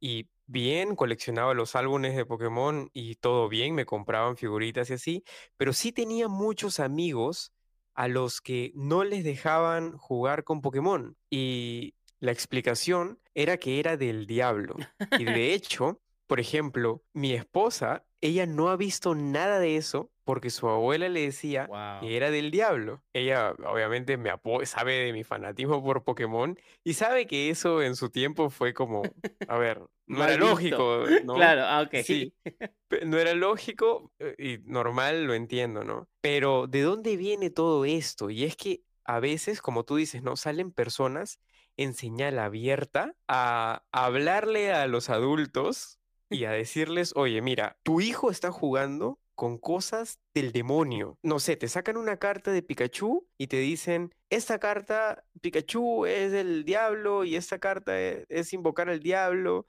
y 0.00 0.28
bien, 0.46 0.96
coleccionaba 0.96 1.54
los 1.54 1.76
álbumes 1.76 2.16
de 2.16 2.26
Pokémon 2.26 2.90
y 2.92 3.14
todo 3.16 3.48
bien, 3.48 3.74
me 3.74 3.86
compraban 3.86 4.36
figuritas 4.36 4.90
y 4.90 4.94
así. 4.94 5.24
Pero 5.56 5.72
sí 5.72 5.92
tenía 5.92 6.28
muchos 6.28 6.80
amigos 6.80 7.52
a 7.94 8.08
los 8.08 8.40
que 8.40 8.72
no 8.74 9.04
les 9.04 9.24
dejaban 9.24 9.96
jugar 9.96 10.42
con 10.44 10.60
Pokémon. 10.62 11.16
Y 11.28 11.94
la 12.18 12.32
explicación 12.32 13.20
era 13.34 13.58
que 13.58 13.78
era 13.78 13.96
del 13.96 14.26
diablo. 14.26 14.76
Y 15.18 15.24
de 15.24 15.54
hecho, 15.54 16.00
por 16.26 16.40
ejemplo, 16.40 17.02
mi 17.12 17.32
esposa 17.32 18.04
ella 18.20 18.46
no 18.46 18.68
ha 18.68 18.76
visto 18.76 19.14
nada 19.14 19.58
de 19.58 19.76
eso 19.76 20.10
porque 20.30 20.50
su 20.50 20.68
abuela 20.68 21.08
le 21.08 21.22
decía 21.22 21.66
Wow. 21.66 22.02
que 22.02 22.16
era 22.16 22.30
del 22.30 22.52
diablo. 22.52 23.02
Ella 23.12 23.52
obviamente 23.66 24.16
me 24.16 24.30
sabe 24.62 24.92
de 25.06 25.12
mi 25.12 25.24
fanatismo 25.24 25.82
por 25.82 26.04
Pokémon 26.04 26.56
y 26.84 26.94
sabe 26.94 27.26
que 27.26 27.50
eso 27.50 27.82
en 27.82 27.96
su 27.96 28.10
tiempo 28.10 28.48
fue 28.48 28.72
como, 28.72 29.02
a 29.48 29.58
ver, 29.58 29.80
no 30.06 30.22
era 30.22 30.36
lógico, 30.36 31.02
¿no? 31.24 31.34
Claro, 31.34 31.62
ah, 31.64 31.82
ok. 31.82 31.96
Sí. 32.04 32.32
No 33.06 33.18
era 33.18 33.34
lógico 33.34 34.12
eh, 34.20 34.36
y 34.38 34.58
normal, 34.70 35.24
lo 35.24 35.34
entiendo, 35.34 35.82
¿no? 35.82 36.08
Pero 36.20 36.68
¿de 36.68 36.82
dónde 36.82 37.16
viene 37.16 37.50
todo 37.50 37.84
esto? 37.84 38.30
Y 38.30 38.44
es 38.44 38.54
que 38.56 38.82
a 39.04 39.18
veces, 39.18 39.60
como 39.60 39.84
tú 39.84 39.96
dices, 39.96 40.22
¿no? 40.22 40.36
Salen 40.36 40.70
personas 40.70 41.40
en 41.76 41.94
señal 41.94 42.38
abierta 42.38 43.16
a 43.26 43.82
hablarle 43.90 44.72
a 44.72 44.86
los 44.86 45.10
adultos 45.10 45.98
y 46.28 46.44
a 46.44 46.52
decirles, 46.52 47.12
oye, 47.16 47.42
mira, 47.42 47.78
tu 47.82 48.00
hijo 48.00 48.30
está 48.30 48.52
jugando 48.52 49.18
con 49.40 49.56
cosas 49.56 50.18
del 50.34 50.52
demonio. 50.52 51.18
No 51.22 51.40
sé, 51.40 51.56
te 51.56 51.66
sacan 51.66 51.96
una 51.96 52.18
carta 52.18 52.52
de 52.52 52.62
Pikachu 52.62 53.26
y 53.38 53.46
te 53.46 53.56
dicen, 53.56 54.14
esta 54.28 54.58
carta, 54.58 55.24
Pikachu 55.40 56.04
es 56.04 56.30
del 56.30 56.62
diablo 56.66 57.24
y 57.24 57.36
esta 57.36 57.58
carta 57.58 57.98
e- 57.98 58.26
es, 58.28 58.52
invocar 58.52 58.90
al 58.90 59.00
diablo. 59.00 59.64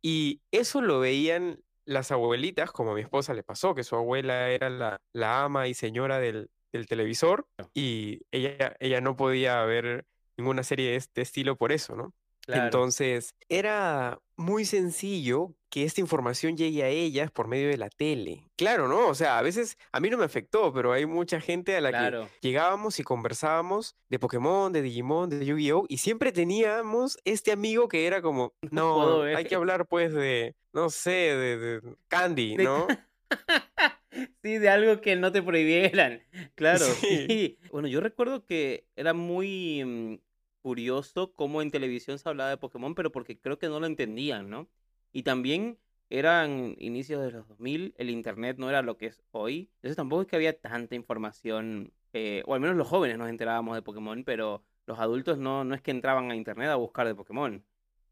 Y 0.00 0.42
eso 0.52 0.80
lo 0.80 1.00
veían 1.00 1.60
las 1.86 2.12
abuelitas, 2.12 2.70
como 2.70 2.92
a 2.92 2.94
mi 2.94 3.00
esposa 3.00 3.34
le 3.34 3.42
pasó, 3.42 3.74
que 3.74 3.82
su 3.82 3.96
abuela 3.96 4.48
era 4.50 4.70
la, 4.70 5.00
la 5.12 5.42
ama 5.42 5.66
y 5.66 5.74
señora 5.74 6.20
del, 6.20 6.48
del 6.72 6.86
televisor 6.86 7.48
y 7.74 8.20
ella, 8.30 8.76
ella 8.78 9.00
no 9.00 9.16
podía 9.16 9.60
ver 9.64 10.06
ninguna 10.36 10.62
serie 10.62 10.90
de 10.90 10.96
este 10.98 11.22
estilo 11.22 11.56
por 11.56 11.72
eso, 11.72 11.96
¿no? 11.96 12.14
Claro. 12.46 12.64
Entonces, 12.64 13.34
era 13.48 14.20
muy 14.36 14.64
sencillo 14.64 15.54
que 15.70 15.82
esta 15.84 16.00
información 16.00 16.56
llegue 16.56 16.84
a 16.84 16.88
ellas 16.88 17.30
por 17.30 17.48
medio 17.48 17.68
de 17.68 17.76
la 17.76 17.90
tele. 17.90 18.48
Claro, 18.56 18.86
¿no? 18.88 19.08
O 19.08 19.14
sea, 19.14 19.38
a 19.38 19.42
veces 19.42 19.76
a 19.92 20.00
mí 20.00 20.08
no 20.10 20.16
me 20.16 20.24
afectó, 20.24 20.72
pero 20.72 20.92
hay 20.92 21.06
mucha 21.06 21.40
gente 21.40 21.76
a 21.76 21.80
la 21.80 21.90
Claro. 21.90 22.28
que 22.40 22.48
llegábamos 22.48 22.98
y 23.00 23.02
conversábamos 23.02 23.96
de 24.08 24.18
Pokémon, 24.18 24.72
de 24.72 24.82
Digimon, 24.82 25.28
de 25.28 25.44
Yu-Gi-Oh! 25.44 25.86
Y 25.88 25.98
siempre 25.98 26.30
teníamos 26.32 27.18
este 27.24 27.50
amigo 27.52 27.88
que 27.88 28.06
era 28.06 28.22
como, 28.22 28.54
no, 28.70 29.22
hay 29.22 29.34
ver". 29.34 29.46
que 29.48 29.54
hablar 29.56 29.86
pues 29.86 30.12
de, 30.14 30.54
no 30.72 30.88
sé, 30.88 31.10
de, 31.10 31.58
de 31.58 31.96
Candy, 32.08 32.56
De- 32.56 32.64
¿no? 32.64 32.86
Sí, 34.42 34.56
de 34.58 34.68
algo 34.70 35.00
que 35.02 35.16
no 35.16 35.30
te 35.32 35.42
prohibieran. 35.42 36.22
Claro, 36.54 36.84
Sí. 36.86 37.26
sí. 37.28 37.58
Bueno, 37.70 37.88
yo 37.88 38.00
recuerdo 38.00 38.46
que 38.46 38.86
era 38.96 39.12
muy 39.12 39.84
mm, 39.84 40.18
curioso 40.66 41.32
cómo 41.32 41.62
en 41.62 41.70
televisión 41.70 42.18
se 42.18 42.28
hablaba 42.28 42.50
de 42.50 42.56
Pokémon, 42.56 42.96
pero 42.96 43.12
porque 43.12 43.38
creo 43.38 43.56
que 43.56 43.68
no 43.68 43.78
lo 43.78 43.86
entendían, 43.86 44.50
¿no? 44.50 44.68
Y 45.12 45.22
también 45.22 45.78
eran 46.10 46.74
inicios 46.80 47.22
de 47.22 47.30
los 47.30 47.46
2000, 47.46 47.94
el 47.98 48.10
internet 48.10 48.56
no 48.58 48.68
era 48.68 48.82
lo 48.82 48.96
que 48.96 49.06
es 49.06 49.22
hoy. 49.30 49.70
Entonces 49.76 49.94
tampoco 49.94 50.22
es 50.22 50.26
que 50.26 50.34
había 50.34 50.58
tanta 50.60 50.96
información, 50.96 51.92
eh, 52.12 52.42
o 52.46 52.54
al 52.54 52.58
menos 52.58 52.74
los 52.74 52.88
jóvenes 52.88 53.16
nos 53.16 53.28
enterábamos 53.28 53.76
de 53.76 53.82
Pokémon, 53.82 54.24
pero 54.24 54.64
los 54.86 54.98
adultos 54.98 55.38
no, 55.38 55.62
no 55.62 55.76
es 55.76 55.82
que 55.82 55.92
entraban 55.92 56.32
a 56.32 56.34
internet 56.34 56.70
a 56.70 56.74
buscar 56.74 57.06
de 57.06 57.14
Pokémon. 57.14 57.64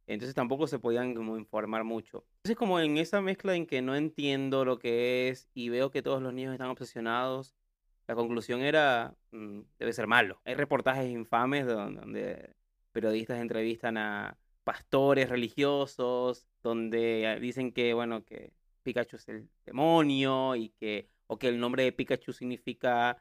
Entonces 0.07 0.37
tampoco 0.37 0.69
se 0.69 0.79
podían 0.79 1.11
informar 1.11 1.83
mucho. 1.83 2.25
Entonces 2.37 2.57
como 2.57 2.79
en 2.79 2.99
esa 2.99 3.21
mezcla 3.21 3.57
en 3.57 3.67
que 3.67 3.83
no 3.83 3.97
entiendo 3.97 4.65
lo 4.65 4.79
que 4.79 5.29
es 5.29 5.49
y 5.55 5.71
veo 5.71 5.91
que 5.91 6.03
todos 6.03 6.23
los 6.23 6.33
niños 6.33 6.53
están 6.53 6.69
obsesionados, 6.69 7.57
la 8.07 8.15
conclusión 8.15 8.61
era, 8.63 9.15
mm, 9.33 9.61
debe 9.79 9.93
ser 9.93 10.07
malo. 10.07 10.41
Hay 10.45 10.55
reportajes 10.55 11.09
infames 11.11 11.67
don- 11.67 11.95
donde 11.97 12.51
periodistas 12.93 13.41
entrevistan 13.41 13.97
a 13.97 14.37
pastores 14.65 15.29
religiosos, 15.29 16.47
donde 16.63 17.27
ah, 17.27 17.39
dicen 17.39 17.73
que, 17.73 17.93
bueno, 17.95 18.25
que 18.25 18.53
Pikachu 18.83 19.17
es 19.17 19.29
el 19.29 19.49
demonio 19.67 20.57
y 20.57 20.71
que, 20.71 21.09
o 21.27 21.39
que 21.39 21.49
el 21.49 21.59
nombre 21.59 21.85
de 21.85 21.93
Pikachu 21.93 22.33
significa 22.33 23.19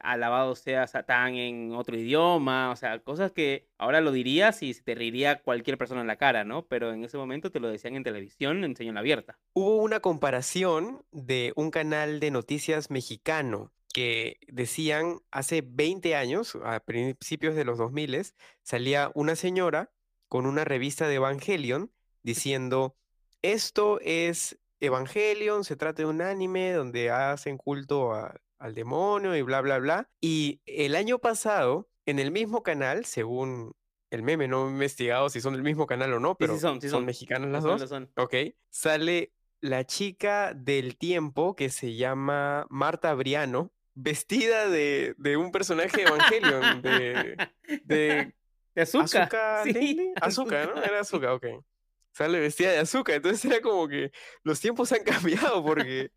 alabado 0.00 0.54
sea 0.54 0.86
Satán 0.86 1.34
en 1.36 1.72
otro 1.72 1.96
idioma, 1.96 2.70
o 2.70 2.76
sea, 2.76 2.98
cosas 2.98 3.32
que 3.32 3.68
ahora 3.78 4.02
lo 4.02 4.12
dirías 4.12 4.62
y 4.62 4.74
te 4.74 4.94
reiría 4.94 5.40
cualquier 5.40 5.78
persona 5.78 6.02
en 6.02 6.06
la 6.06 6.16
cara, 6.16 6.44
¿no? 6.44 6.66
Pero 6.66 6.92
en 6.92 7.04
ese 7.04 7.16
momento 7.16 7.50
te 7.50 7.58
lo 7.60 7.68
decían 7.68 7.96
en 7.96 8.02
televisión, 8.04 8.64
en 8.64 8.76
señal 8.76 8.98
abierta. 8.98 9.38
Hubo 9.54 9.76
una 9.76 10.00
comparación 10.00 11.02
de 11.10 11.52
un 11.56 11.70
canal 11.70 12.20
de 12.20 12.30
noticias 12.30 12.90
mexicano 12.90 13.72
que 13.92 14.38
decían 14.48 15.20
hace 15.30 15.62
20 15.64 16.16
años, 16.16 16.56
a 16.64 16.80
principios 16.80 17.54
de 17.54 17.64
los 17.64 17.78
2000, 17.78 18.34
salía 18.62 19.10
una 19.14 19.36
señora 19.36 19.92
con 20.28 20.46
una 20.46 20.64
revista 20.64 21.06
de 21.08 21.16
Evangelion 21.16 21.92
diciendo, 22.22 22.96
esto 23.42 24.00
es 24.00 24.58
Evangelion, 24.80 25.64
se 25.64 25.76
trata 25.76 26.02
de 26.02 26.08
un 26.08 26.22
anime 26.22 26.72
donde 26.72 27.10
hacen 27.10 27.56
culto 27.58 28.14
a- 28.14 28.34
al 28.58 28.74
demonio 28.74 29.36
y 29.36 29.42
bla, 29.42 29.60
bla, 29.60 29.78
bla. 29.78 30.08
Y 30.20 30.60
el 30.66 30.94
año 30.96 31.18
pasado, 31.18 31.88
en 32.06 32.18
el 32.18 32.30
mismo 32.30 32.62
canal, 32.62 33.04
según 33.04 33.72
el 34.10 34.22
meme, 34.22 34.46
no 34.48 34.66
he 34.66 34.70
investigado 34.70 35.28
si 35.30 35.40
son 35.40 35.54
del 35.54 35.62
mismo 35.62 35.86
canal 35.86 36.12
o 36.12 36.20
no, 36.20 36.36
pero 36.36 36.54
sí 36.54 36.60
son, 36.60 36.80
sí 36.80 36.88
son. 36.88 37.04
mexicanas 37.04 37.48
Lo 37.48 37.52
las 37.54 37.64
dos. 37.64 37.88
son. 37.88 38.10
Ok, 38.16 38.34
sale 38.70 39.32
la 39.60 39.84
chica 39.84 40.54
del 40.54 40.96
tiempo 40.96 41.54
que 41.56 41.70
se 41.70 41.94
llama 41.94 42.66
Marta 42.68 43.14
Briano, 43.14 43.72
vestida 43.94 44.68
de, 44.68 45.14
de 45.18 45.36
un 45.36 45.52
personaje 45.52 45.96
de 45.96 46.02
Evangelion, 46.02 46.82
de, 46.82 47.36
de 47.84 48.34
De 48.74 48.82
azúcar. 48.82 49.22
Azuka, 49.22 49.62
Sí, 49.64 50.12
Azuka, 50.20 50.66
¿no? 50.66 50.82
Era. 50.82 51.00
Azuka, 51.00 51.34
ok. 51.34 51.46
Sale 52.14 52.40
vestida 52.40 52.72
de 52.72 52.78
azúcar, 52.78 53.16
entonces 53.16 53.42
era 53.46 53.60
como 53.62 53.88
que 53.88 54.12
los 54.44 54.60
tiempos 54.60 54.92
han 54.92 55.02
cambiado 55.02 55.64
porque 55.64 56.10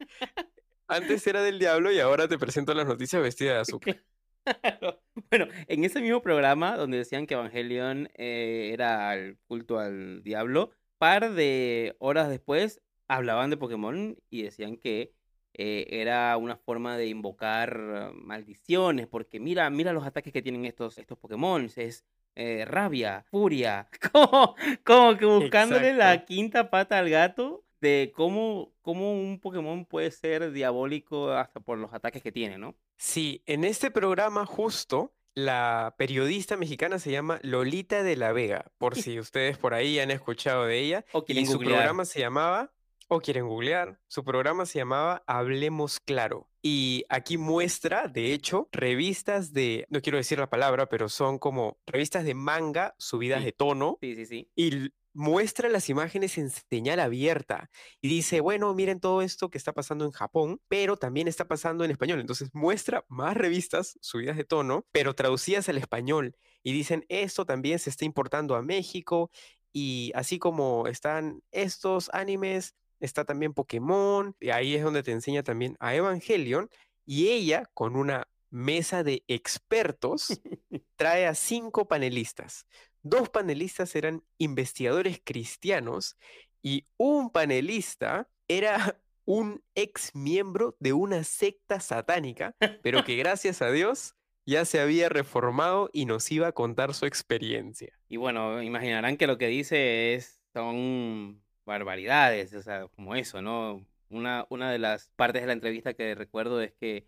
antes 0.87 1.25
era 1.25 1.41
del 1.41 1.57
diablo 1.57 1.91
y 1.91 1.99
ahora 1.99 2.27
te 2.27 2.37
presento 2.37 2.73
las 2.73 2.85
noticias 2.85 3.21
vestida 3.21 3.53
de 3.53 3.59
azúcar. 3.59 4.03
Claro. 4.43 5.01
Bueno, 5.31 5.47
en 5.67 5.83
ese 5.83 6.01
mismo 6.01 6.21
programa 6.21 6.77
donde 6.77 6.97
decían 6.97 7.25
que 7.25 7.33
Evangelion 7.33 8.09
eh, 8.13 8.69
era 8.73 9.15
el 9.15 9.39
culto 9.47 9.79
al 9.79 10.21
diablo, 10.23 10.69
par 10.99 11.31
de 11.33 11.95
horas 11.97 12.29
después 12.29 12.79
hablaban 13.07 13.49
de 13.49 13.57
Pokémon 13.57 14.17
y 14.29 14.43
decían 14.43 14.77
que 14.77 15.13
eh, 15.57 15.87
era 15.89 16.35
una 16.37 16.57
forma 16.57 16.97
de 16.97 17.07
invocar 17.07 18.11
maldiciones, 18.13 19.07
porque 19.07 19.39
mira, 19.39 19.69
mira 19.69 19.93
los 19.93 20.05
ataques 20.05 20.33
que 20.33 20.41
tienen 20.41 20.65
estos, 20.65 20.97
estos 20.97 21.17
Pokémon, 21.17 21.69
es 21.75 22.05
eh, 22.35 22.65
rabia, 22.65 23.25
furia, 23.31 23.87
como, 24.11 24.55
como 24.83 25.17
que 25.17 25.25
buscándole 25.25 25.93
la 25.93 26.25
quinta 26.25 26.69
pata 26.69 26.99
al 26.99 27.09
gato 27.09 27.63
de 27.79 28.11
cómo, 28.15 28.73
cómo 28.81 29.13
un 29.13 29.39
Pokémon 29.39 29.85
puede 29.85 30.11
ser 30.11 30.51
diabólico 30.51 31.31
hasta 31.31 31.59
por 31.59 31.77
los 31.77 31.93
ataques 31.93 32.21
que 32.21 32.31
tiene, 32.31 32.57
¿no? 32.57 32.75
Sí, 32.97 33.41
en 33.45 33.63
este 33.63 33.91
programa 33.91 34.45
justo 34.45 35.13
la 35.35 35.95
periodista 35.97 36.55
mexicana 36.55 36.97
se 36.97 37.11
llama 37.11 37.39
Lolita 37.43 38.03
de 38.03 38.15
la 38.15 38.31
Vega, 38.31 38.71
por 38.77 38.95
si 38.95 39.19
ustedes 39.19 39.57
por 39.57 39.73
ahí 39.73 39.99
han 39.99 40.11
escuchado 40.11 40.65
de 40.65 40.79
ella. 40.79 41.05
O 41.11 41.23
Y 41.27 41.45
su 41.45 41.53
googlear. 41.53 41.75
programa 41.75 42.05
se 42.05 42.19
llamaba, 42.19 42.71
o 43.07 43.19
quieren 43.21 43.47
googlear, 43.47 43.99
su 44.07 44.23
programa 44.23 44.65
se 44.65 44.79
llamaba 44.79 45.23
Hablemos 45.27 45.99
Claro. 45.99 46.49
Y 46.61 47.05
aquí 47.09 47.37
muestra, 47.37 48.07
de 48.07 48.33
hecho, 48.33 48.69
revistas 48.71 49.53
de, 49.53 49.85
no 49.89 50.01
quiero 50.01 50.17
decir 50.17 50.39
la 50.39 50.49
palabra, 50.49 50.87
pero 50.89 51.09
son 51.09 51.37
como 51.37 51.77
revistas 51.85 52.23
de 52.25 52.33
manga 52.33 52.95
subidas 52.97 53.39
Sí. 53.39 53.45
de 53.45 53.51
tono 53.51 53.97
Sí, 54.01 54.15
sí, 54.15 54.25
sí. 54.25 54.51
y 54.55 54.89
muestra 55.13 55.69
las 55.69 55.87
imágenes 55.89 56.37
en 56.37 56.49
señal 56.49 56.99
abierta 56.99 57.69
y 58.01 58.09
dice, 58.09 58.41
bueno, 58.41 58.73
miren 58.73 58.99
todo 58.99 59.21
esto 59.21 59.49
que 59.49 59.57
está 59.57 59.71
pasando 59.71 60.03
en 60.05 60.11
Japón, 60.11 60.59
pero 60.67 60.97
también 60.97 61.27
está 61.29 61.47
pasando 61.47 61.85
en 61.85 61.91
español. 61.91 62.19
Entonces 62.19 62.49
muestra 62.53 63.05
más 63.07 63.37
revistas 63.37 63.97
subidas 64.01 64.35
de 64.35 64.43
tono, 64.43 64.85
pero 64.91 65.13
traducidas 65.15 65.69
al 65.69 65.77
español 65.77 66.35
y 66.63 66.73
dicen, 66.73 67.05
esto 67.07 67.45
también 67.45 67.79
se 67.79 67.91
está 67.91 68.03
importando 68.05 68.55
a 68.55 68.61
México 68.61 69.29
y 69.71 70.11
así 70.15 70.37
como 70.39 70.87
están 70.87 71.43
estos 71.51 72.09
animes, 72.11 72.75
está 72.99 73.25
también 73.25 73.53
Pokémon 73.53 74.35
y 74.39 74.49
ahí 74.49 74.75
es 74.75 74.83
donde 74.83 75.03
te 75.03 75.11
enseña 75.11 75.43
también 75.43 75.75
a 75.79 75.95
Evangelion 75.95 76.69
y 77.05 77.29
ella 77.29 77.69
con 77.73 77.95
una 77.95 78.27
mesa 78.49 79.03
de 79.03 79.23
expertos 79.27 80.41
trae 80.95 81.27
a 81.27 81.35
cinco 81.35 81.87
panelistas. 81.87 82.65
Dos 83.03 83.29
panelistas 83.29 83.95
eran 83.95 84.23
investigadores 84.37 85.21
cristianos 85.23 86.17
y 86.61 86.85
un 86.97 87.29
panelista 87.29 88.27
era 88.47 88.99
un 89.25 89.63
ex 89.75 90.15
miembro 90.15 90.75
de 90.79 90.93
una 90.93 91.23
secta 91.23 91.79
satánica, 91.79 92.55
pero 92.81 93.03
que 93.03 93.15
gracias 93.17 93.61
a 93.61 93.71
Dios 93.71 94.15
ya 94.45 94.63
se 94.65 94.79
había 94.79 95.09
reformado 95.09 95.89
y 95.91 96.05
nos 96.05 96.31
iba 96.31 96.47
a 96.47 96.51
contar 96.51 96.93
su 96.93 97.05
experiencia. 97.05 97.97
Y 98.07 98.17
bueno, 98.17 98.61
imaginarán 98.61 99.17
que 99.17 99.27
lo 99.27 99.37
que 99.37 99.47
dice 99.47 100.13
es, 100.13 100.39
son 100.53 101.41
barbaridades, 101.65 102.53
o 102.53 102.61
sea, 102.61 102.87
como 102.95 103.15
eso, 103.15 103.41
¿no? 103.41 103.85
Una, 104.09 104.45
una 104.49 104.71
de 104.71 104.79
las 104.79 105.09
partes 105.15 105.41
de 105.41 105.47
la 105.47 105.53
entrevista 105.53 105.93
que 105.93 106.15
recuerdo 106.15 106.61
es 106.61 106.73
que 106.73 107.07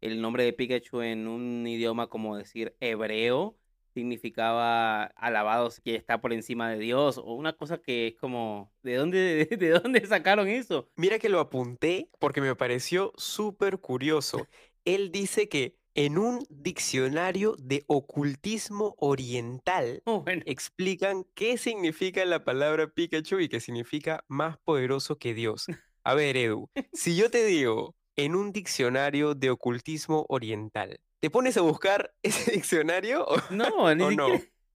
el 0.00 0.20
nombre 0.20 0.44
de 0.44 0.52
Pikachu 0.52 1.00
en 1.00 1.28
un 1.28 1.66
idioma 1.66 2.08
como 2.08 2.36
decir 2.36 2.74
hebreo 2.80 3.56
significaba 3.94 5.04
alabados 5.04 5.80
que 5.80 5.94
está 5.94 6.20
por 6.20 6.32
encima 6.32 6.70
de 6.70 6.78
Dios 6.78 7.18
o 7.18 7.34
una 7.34 7.52
cosa 7.52 7.78
que 7.78 8.08
es 8.08 8.14
como, 8.16 8.72
¿de 8.82 8.96
dónde, 8.96 9.46
de, 9.58 9.68
dónde 9.70 10.04
sacaron 10.06 10.48
eso? 10.48 10.88
Mira 10.96 11.18
que 11.18 11.28
lo 11.28 11.40
apunté 11.40 12.08
porque 12.18 12.40
me 12.40 12.56
pareció 12.56 13.12
súper 13.16 13.78
curioso. 13.78 14.46
Él 14.84 15.12
dice 15.12 15.48
que 15.48 15.76
en 15.94 16.18
un 16.18 16.44
diccionario 16.48 17.54
de 17.58 17.84
ocultismo 17.86 18.94
oriental 18.98 20.02
Oh, 20.04 20.22
bueno, 20.22 20.42
explican 20.46 21.24
qué 21.34 21.58
significa 21.58 22.24
la 22.24 22.44
palabra 22.44 22.88
Pikachu 22.88 23.40
y 23.40 23.48
que 23.48 23.60
significa 23.60 24.24
más 24.28 24.58
poderoso 24.58 25.18
que 25.18 25.34
Dios. 25.34 25.66
A 26.04 26.14
ver, 26.14 26.36
Edu, 26.36 26.68
si 26.92 27.16
yo 27.16 27.30
te 27.30 27.44
digo 27.44 27.94
en 28.16 28.34
un 28.34 28.52
diccionario 28.52 29.34
de 29.34 29.50
ocultismo 29.50 30.26
oriental, 30.28 30.98
¿te 31.20 31.30
pones 31.30 31.56
a 31.56 31.62
buscar 31.62 32.12
ese 32.22 32.52
diccionario 32.52 33.24
o, 33.24 33.36
no, 33.50 33.94
ni 33.94 34.02
o 34.02 34.10
no? 34.10 34.28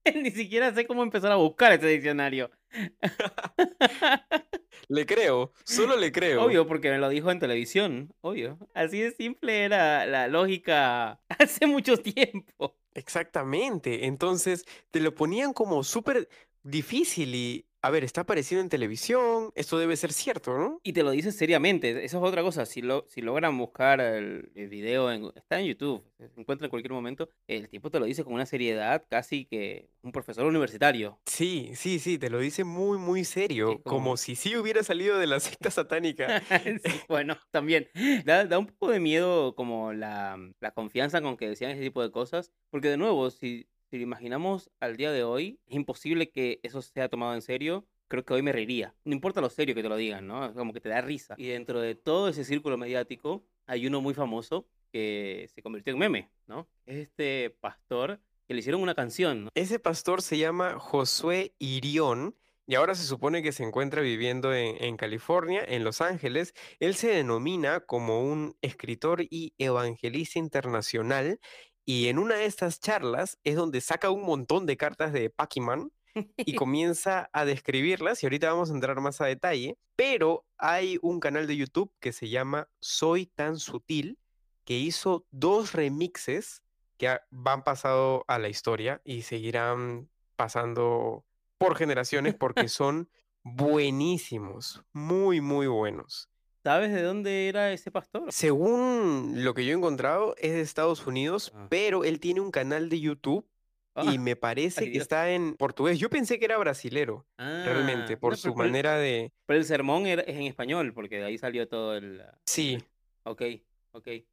ni 0.14 0.30
siquiera 0.30 0.74
sé 0.74 0.86
cómo 0.86 1.02
empezar 1.02 1.32
a 1.32 1.36
buscar 1.36 1.72
ese 1.72 1.86
diccionario. 1.88 2.50
Le 4.88 5.04
creo, 5.04 5.52
solo 5.64 5.96
le 5.96 6.12
creo. 6.12 6.44
Obvio, 6.44 6.66
porque 6.66 6.90
me 6.90 6.98
lo 6.98 7.10
dijo 7.10 7.30
en 7.30 7.38
televisión, 7.38 8.14
obvio. 8.22 8.58
Así 8.72 9.00
de 9.00 9.10
simple 9.10 9.64
era 9.64 10.06
la 10.06 10.28
lógica 10.28 11.20
hace 11.38 11.66
mucho 11.66 11.98
tiempo. 11.98 12.74
Exactamente. 12.94 14.06
Entonces 14.06 14.64
te 14.90 15.00
lo 15.00 15.14
ponían 15.14 15.52
como 15.52 15.84
súper 15.84 16.28
difícil 16.62 17.34
y, 17.34 17.67
a 17.80 17.90
ver, 17.90 18.02
está 18.04 18.22
apareciendo 18.22 18.62
en 18.62 18.68
televisión, 18.68 19.50
esto 19.54 19.78
debe 19.78 19.96
ser 19.96 20.12
cierto, 20.12 20.56
¿no? 20.58 20.80
Y 20.82 20.92
te 20.92 21.02
lo 21.02 21.10
dice 21.12 21.30
seriamente, 21.32 22.04
eso 22.04 22.18
es 22.18 22.24
otra 22.24 22.42
cosa. 22.42 22.66
Si, 22.66 22.82
lo, 22.82 23.04
si 23.08 23.20
logran 23.20 23.56
buscar 23.56 24.00
el, 24.00 24.50
el 24.54 24.68
video, 24.68 25.12
en- 25.12 25.30
está 25.36 25.60
en 25.60 25.66
YouTube, 25.66 26.02
se 26.18 26.40
encuentra 26.40 26.66
en 26.66 26.70
cualquier 26.70 26.92
momento, 26.92 27.28
el 27.46 27.68
tipo 27.68 27.90
te 27.90 28.00
lo 28.00 28.06
dice 28.06 28.24
con 28.24 28.32
una 28.34 28.46
seriedad 28.46 29.04
casi 29.08 29.44
que 29.44 29.88
un 30.02 30.10
profesor 30.12 30.44
universitario. 30.46 31.20
Sí, 31.26 31.70
sí, 31.74 31.98
sí, 31.98 32.18
te 32.18 32.30
lo 32.30 32.38
dice 32.40 32.64
muy, 32.64 32.98
muy 32.98 33.24
serio, 33.24 33.80
como- 33.82 33.98
como 34.08 34.16
si 34.16 34.34
sí 34.34 34.56
hubiera 34.56 34.82
salido 34.82 35.18
de 35.18 35.26
la 35.26 35.38
secta 35.40 35.70
satánica. 35.70 36.42
Sí, 36.84 37.00
bueno, 37.08 37.36
también. 37.50 37.88
Da, 38.24 38.44
da 38.44 38.58
un 38.58 38.66
poco 38.66 38.90
de 38.90 39.00
miedo 39.00 39.54
como 39.54 39.92
la, 39.92 40.36
la 40.60 40.70
confianza 40.72 41.20
con 41.20 41.36
que 41.36 41.48
decían 41.48 41.70
ese 41.70 41.82
tipo 41.82 42.02
de 42.02 42.10
cosas, 42.10 42.50
porque 42.70 42.88
de 42.88 42.96
nuevo, 42.96 43.30
si, 43.30 43.68
si 43.90 43.96
lo 43.96 44.02
imaginamos 44.02 44.70
al 44.80 44.96
día 44.96 45.10
de 45.12 45.24
hoy, 45.24 45.60
es 45.66 45.74
imposible 45.76 46.30
que 46.30 46.60
eso 46.62 46.82
sea 46.82 47.08
tomado 47.08 47.34
en 47.34 47.42
serio. 47.42 47.86
Creo 48.08 48.24
que 48.24 48.34
hoy 48.34 48.42
me 48.42 48.52
reiría. 48.52 48.94
No 49.04 49.14
importa 49.14 49.40
lo 49.40 49.50
serio 49.50 49.74
que 49.74 49.82
te 49.82 49.88
lo 49.88 49.96
digan, 49.96 50.26
¿no? 50.26 50.46
Es 50.46 50.52
Como 50.52 50.72
que 50.72 50.80
te 50.80 50.88
da 50.88 51.00
risa. 51.00 51.34
Y 51.38 51.48
dentro 51.48 51.80
de 51.80 51.94
todo 51.94 52.28
ese 52.28 52.44
círculo 52.44 52.76
mediático, 52.76 53.44
hay 53.66 53.86
uno 53.86 54.00
muy 54.00 54.14
famoso 54.14 54.66
que 54.92 55.48
se 55.54 55.62
convirtió 55.62 55.92
en 55.92 55.98
meme, 55.98 56.30
¿no? 56.46 56.68
Es 56.86 56.96
este 56.96 57.50
pastor 57.60 58.20
que 58.46 58.54
le 58.54 58.60
hicieron 58.60 58.80
una 58.80 58.94
canción, 58.94 59.44
¿no? 59.44 59.50
Ese 59.54 59.78
pastor 59.78 60.22
se 60.22 60.38
llama 60.38 60.78
Josué 60.78 61.54
Irión 61.58 62.34
y 62.66 62.74
ahora 62.74 62.94
se 62.94 63.04
supone 63.04 63.42
que 63.42 63.52
se 63.52 63.62
encuentra 63.62 64.02
viviendo 64.02 64.54
en, 64.54 64.82
en 64.82 64.96
California, 64.98 65.64
en 65.66 65.84
Los 65.84 66.02
Ángeles. 66.02 66.54
Él 66.80 66.94
se 66.94 67.08
denomina 67.08 67.80
como 67.80 68.22
un 68.22 68.56
escritor 68.60 69.22
y 69.22 69.54
evangelista 69.58 70.38
internacional 70.38 71.40
y 71.88 72.08
en 72.08 72.18
una 72.18 72.34
de 72.34 72.44
estas 72.44 72.80
charlas 72.80 73.38
es 73.44 73.56
donde 73.56 73.80
saca 73.80 74.10
un 74.10 74.20
montón 74.20 74.66
de 74.66 74.76
cartas 74.76 75.10
de 75.10 75.30
Pac-Man 75.30 75.90
y 76.36 76.54
comienza 76.54 77.30
a 77.32 77.46
describirlas 77.46 78.22
y 78.22 78.26
ahorita 78.26 78.52
vamos 78.52 78.70
a 78.70 78.74
entrar 78.74 79.00
más 79.00 79.22
a 79.22 79.24
detalle, 79.24 79.78
pero 79.96 80.44
hay 80.58 80.98
un 81.00 81.18
canal 81.18 81.46
de 81.46 81.56
YouTube 81.56 81.90
que 81.98 82.12
se 82.12 82.28
llama 82.28 82.68
Soy 82.78 83.24
tan 83.24 83.58
sutil 83.58 84.18
que 84.66 84.76
hizo 84.76 85.24
dos 85.30 85.72
remixes 85.72 86.62
que 86.98 87.20
van 87.30 87.64
pasado 87.64 88.22
a 88.28 88.38
la 88.38 88.50
historia 88.50 89.00
y 89.02 89.22
seguirán 89.22 90.10
pasando 90.36 91.24
por 91.56 91.74
generaciones 91.74 92.34
porque 92.34 92.68
son 92.68 93.08
buenísimos, 93.44 94.84
muy, 94.92 95.40
muy 95.40 95.66
buenos. 95.66 96.28
¿Sabes 96.68 96.92
de 96.92 97.00
dónde 97.00 97.48
era 97.48 97.72
ese 97.72 97.90
pastor? 97.90 98.30
Según 98.30 99.42
lo 99.42 99.54
que 99.54 99.64
yo 99.64 99.72
he 99.72 99.74
encontrado, 99.74 100.34
es 100.36 100.52
de 100.52 100.60
Estados 100.60 101.06
Unidos, 101.06 101.50
Ah. 101.56 101.66
pero 101.70 102.04
él 102.04 102.20
tiene 102.20 102.40
un 102.42 102.50
canal 102.50 102.90
de 102.90 103.00
YouTube 103.00 103.46
Ah, 103.94 104.04
y 104.12 104.18
me 104.18 104.36
parece 104.36 104.84
ay, 104.84 104.92
que 104.92 104.98
está 104.98 105.30
en 105.30 105.54
portugués. 105.54 105.98
Yo 105.98 106.10
pensé 106.10 106.38
que 106.38 106.44
era 106.44 106.58
brasilero, 106.58 107.26
realmente, 107.38 108.12
Ah, 108.12 108.18
por 108.20 108.32
no, 108.34 108.36
su 108.36 108.54
manera 108.54 108.96
de... 108.98 109.32
Pero 109.46 109.58
el 109.58 109.64
sermón 109.64 110.06
era- 110.06 110.20
es 110.22 110.36
en 110.36 110.42
español, 110.42 110.92
porque 110.92 111.16
de 111.16 111.24
ahí 111.24 111.38
salió 111.38 111.66
todo 111.68 111.96
el... 111.96 112.22
Sí, 112.44 112.76
Ok, 113.24 113.42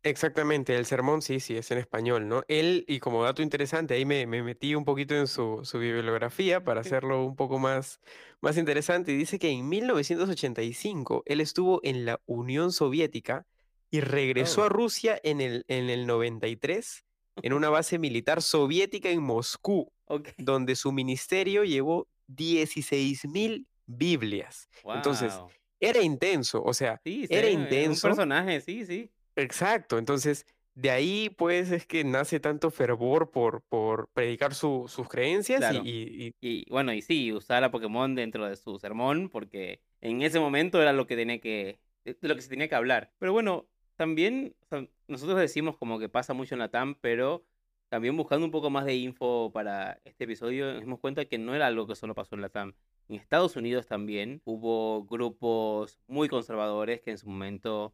exactamente, 0.04 0.76
el 0.76 0.86
sermón 0.86 1.22
sí, 1.22 1.40
sí, 1.40 1.56
es 1.58 1.72
en 1.72 1.78
español, 1.78 2.28
¿no? 2.28 2.44
Él, 2.48 2.86
y 2.88 3.00
como 3.00 3.24
dato 3.24 3.42
interesante, 3.42 3.94
ahí 3.94 4.06
me, 4.06 4.28
me 4.28 4.44
metí 4.44 4.76
un 4.76 4.86
poquito 4.86 5.16
en 5.16 5.28
su, 5.28 5.62
su 5.64 5.80
bibliografía 5.80 6.64
para 6.64 6.82
hacerlo 6.82 7.26
un 7.26 7.36
poco 7.36 7.58
más, 7.60 8.00
más 8.42 8.58
interesante, 8.58 9.12
y 9.12 9.18
dice 9.18 9.40
que 9.40 9.50
en 9.50 9.68
1985 9.68 11.24
él 11.26 11.42
estuvo 11.42 11.80
en 11.84 12.06
la 12.06 12.22
Unión 12.26 12.72
Soviética 12.72 13.46
y 13.92 14.02
regresó 14.02 14.62
Oh. 14.62 14.66
a 14.66 14.70
Rusia 14.70 15.20
en 15.24 15.42
el, 15.42 15.64
en 15.68 15.90
el 15.90 16.06
93 16.06 17.04
en 17.42 17.54
una 17.54 17.70
base 17.70 18.00
militar 18.00 18.42
soviética 18.42 19.10
en 19.10 19.22
Moscú, 19.22 19.92
donde 20.38 20.76
su 20.76 20.92
ministerio 20.92 21.64
llevó 21.64 22.08
16.000 22.28 23.66
Biblias. 23.86 24.70
Entonces, 24.86 25.34
era 25.80 26.02
intenso, 26.02 26.64
o 26.64 26.74
sea, 26.74 27.00
Sí, 27.04 27.28
era 27.30 27.48
sí, 27.48 27.54
intenso. 27.54 28.08
Un 28.08 28.12
personaje, 28.12 28.62
sí, 28.62 28.86
sí. 28.86 29.12
Exacto, 29.36 29.98
entonces 29.98 30.46
de 30.76 30.90
ahí 30.92 31.30
pues 31.38 31.72
es 31.72 31.86
que 31.86 32.04
nace 32.04 32.40
tanto 32.40 32.70
fervor 32.70 33.32
por, 33.32 33.62
por 33.64 34.10
predicar 34.10 34.54
su- 34.54 34.86
sus 34.90 35.08
creencias 35.08 35.60
y- 35.60 35.64
Claro. 35.64 35.82
y, 35.86 35.90
y 36.28 36.32
Y 36.42 36.70
bueno, 36.70 36.94
y 36.94 37.02
sí, 37.02 37.32
usar 37.32 37.64
a 37.64 37.72
Pokémon 37.72 38.14
dentro 38.16 38.46
de 38.48 38.56
su 38.58 38.78
sermón, 38.78 39.30
porque 39.30 39.80
en 40.02 40.22
ese 40.22 40.40
momento 40.40 40.82
era 40.82 40.92
lo 40.94 41.08
que 41.08 41.16
tenía 41.16 41.40
que, 41.40 41.80
de 42.04 42.18
lo 42.28 42.36
que 42.36 42.42
se 42.42 42.50
tenía 42.50 42.68
que 42.68 42.76
hablar. 42.76 43.12
Pero 43.20 43.32
bueno, 43.34 43.68
también 43.96 44.56
o 44.64 44.66
sea, 44.68 44.88
nosotros 45.08 45.40
decimos 45.40 45.78
como 45.78 45.98
que 45.98 46.10
pasa 46.10 46.34
mucho 46.34 46.56
en 46.56 46.60
la 46.60 46.70
TAM, 46.70 46.96
pero 47.00 47.46
también 47.90 48.18
buscando 48.18 48.46
un 48.46 48.52
poco 48.52 48.70
más 48.70 48.84
de 48.86 48.96
info 48.96 49.52
para 49.54 50.02
este 50.04 50.26
episodio, 50.26 50.74
nos 50.74 50.82
dimos 50.82 51.00
cuenta 51.00 51.24
que 51.26 51.38
no 51.38 51.56
era 51.56 51.68
algo 51.68 51.88
que 51.88 51.96
solo 51.96 52.14
pasó 52.16 52.36
en 52.36 52.42
la 52.42 52.50
TAM. 52.50 52.74
En 53.08 53.16
Estados 53.16 53.56
Unidos 53.56 53.88
también 53.88 54.42
hubo 54.44 55.06
grupos 55.06 56.00
muy 56.08 56.28
conservadores 56.28 57.00
que 57.02 57.12
en 57.12 57.18
su 57.18 57.30
momento 57.30 57.94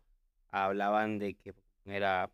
hablaban 0.51 1.19
de 1.19 1.35
que 1.35 1.53
era 1.85 2.31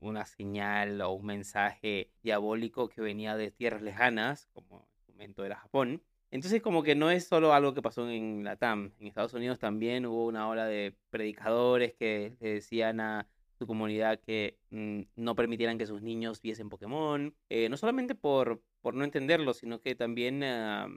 una 0.00 0.24
señal 0.24 1.00
o 1.02 1.12
un 1.12 1.26
mensaje 1.26 2.10
diabólico 2.22 2.88
que 2.88 3.00
venía 3.00 3.36
de 3.36 3.50
tierras 3.50 3.82
lejanas, 3.82 4.48
como 4.52 4.80
en 4.80 5.06
su 5.06 5.12
momento 5.12 5.44
era 5.44 5.56
Japón. 5.56 6.02
Entonces 6.30 6.62
como 6.62 6.82
que 6.82 6.94
no 6.94 7.10
es 7.10 7.26
solo 7.26 7.52
algo 7.52 7.74
que 7.74 7.82
pasó 7.82 8.08
en 8.08 8.44
la 8.44 8.56
TAM. 8.56 8.92
En 9.00 9.06
Estados 9.06 9.34
Unidos 9.34 9.58
también 9.58 10.06
hubo 10.06 10.26
una 10.26 10.48
ola 10.48 10.64
de 10.64 10.94
predicadores 11.10 11.94
que 11.94 12.36
le 12.40 12.54
decían 12.54 13.00
a 13.00 13.26
su 13.58 13.66
comunidad 13.66 14.20
que 14.20 14.58
mm, 14.70 15.02
no 15.16 15.34
permitieran 15.34 15.76
que 15.76 15.86
sus 15.86 16.02
niños 16.02 16.40
viesen 16.40 16.70
Pokémon. 16.70 17.34
Eh, 17.48 17.68
no 17.68 17.76
solamente 17.76 18.14
por, 18.14 18.62
por 18.80 18.94
no 18.94 19.04
entenderlo, 19.04 19.52
sino 19.54 19.80
que 19.80 19.94
también 19.94 20.42
ah, 20.44 20.88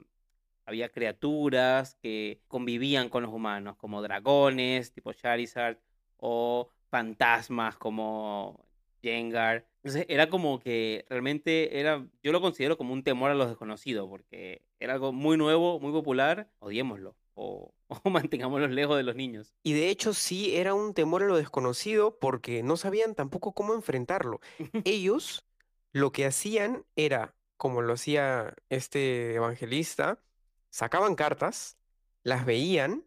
había 0.66 0.88
criaturas 0.88 1.96
que 2.00 2.40
convivían 2.48 3.08
con 3.08 3.22
los 3.24 3.32
humanos, 3.32 3.76
como 3.76 4.02
dragones, 4.02 4.92
tipo 4.92 5.12
Charizard, 5.12 5.78
o 6.26 6.70
fantasmas 6.90 7.76
como 7.76 8.64
Jengar. 9.02 9.66
Entonces 9.82 10.06
era 10.08 10.30
como 10.30 10.58
que 10.58 11.04
realmente 11.10 11.78
era, 11.78 12.06
yo 12.22 12.32
lo 12.32 12.40
considero 12.40 12.78
como 12.78 12.94
un 12.94 13.02
temor 13.02 13.30
a 13.30 13.34
lo 13.34 13.46
desconocido, 13.46 14.08
porque 14.08 14.62
era 14.80 14.94
algo 14.94 15.12
muy 15.12 15.36
nuevo, 15.36 15.78
muy 15.80 15.92
popular, 15.92 16.48
odiémoslo, 16.60 17.14
o, 17.34 17.74
o 18.04 18.08
mantengámoslo 18.08 18.66
lejos 18.68 18.96
de 18.96 19.02
los 19.02 19.16
niños. 19.16 19.54
y 19.62 19.74
de 19.74 19.90
hecho 19.90 20.14
sí 20.14 20.56
era 20.56 20.72
un 20.72 20.94
temor 20.94 21.22
a 21.22 21.26
lo 21.26 21.36
desconocido 21.36 22.18
porque 22.18 22.62
no 22.62 22.78
sabían 22.78 23.14
tampoco 23.14 23.52
cómo 23.52 23.74
enfrentarlo. 23.74 24.40
Ellos 24.84 25.44
lo 25.92 26.10
que 26.10 26.24
hacían 26.24 26.86
era, 26.96 27.34
como 27.58 27.82
lo 27.82 27.92
hacía 27.92 28.54
este 28.70 29.34
evangelista, 29.34 30.18
sacaban 30.70 31.16
cartas, 31.16 31.76
las 32.22 32.46
veían 32.46 33.04